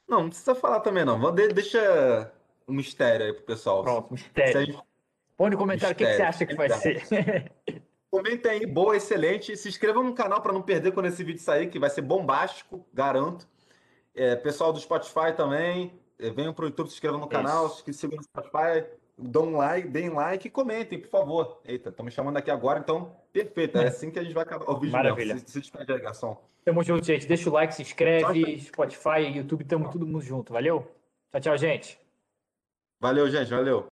[0.07, 1.19] Não, não precisa falar também, não.
[1.19, 2.31] Vou- de- Deixa
[2.67, 3.83] um mistério aí pro pessoal.
[3.83, 4.65] Pronto, Se a mistério.
[4.73, 4.83] gente-
[5.37, 6.29] Põe no comentário o que, que você Mistério.
[6.29, 7.51] acha que vai ser.
[8.11, 9.55] Comentem aí, boa, excelente.
[9.55, 12.83] Se inscrevam no canal para não perder quando esse vídeo sair, que vai ser bombástico,
[12.91, 13.47] garanto.
[14.15, 17.83] É, pessoal do Spotify também, é, venham pro YouTube, se inscrevam no canal, Isso.
[17.85, 18.85] se sigam no Spotify,
[19.21, 21.59] dão um like, deem like e comentem, por favor.
[21.65, 23.77] Eita, estão me chamando aqui agora, então, perfeito.
[23.77, 25.33] É assim que a gente vai acabar o vídeo Maravilha.
[25.33, 25.47] mesmo.
[25.47, 26.37] Se, se despede aí, garçom.
[26.65, 27.27] Tamo junto, gente.
[27.27, 28.59] Deixa o like, se inscreve.
[28.59, 30.53] Spotify, YouTube, tamo todo mundo junto.
[30.53, 30.87] Valeu?
[31.31, 31.99] Tchau, tchau, gente.
[32.99, 33.87] Valeu, gente, valeu.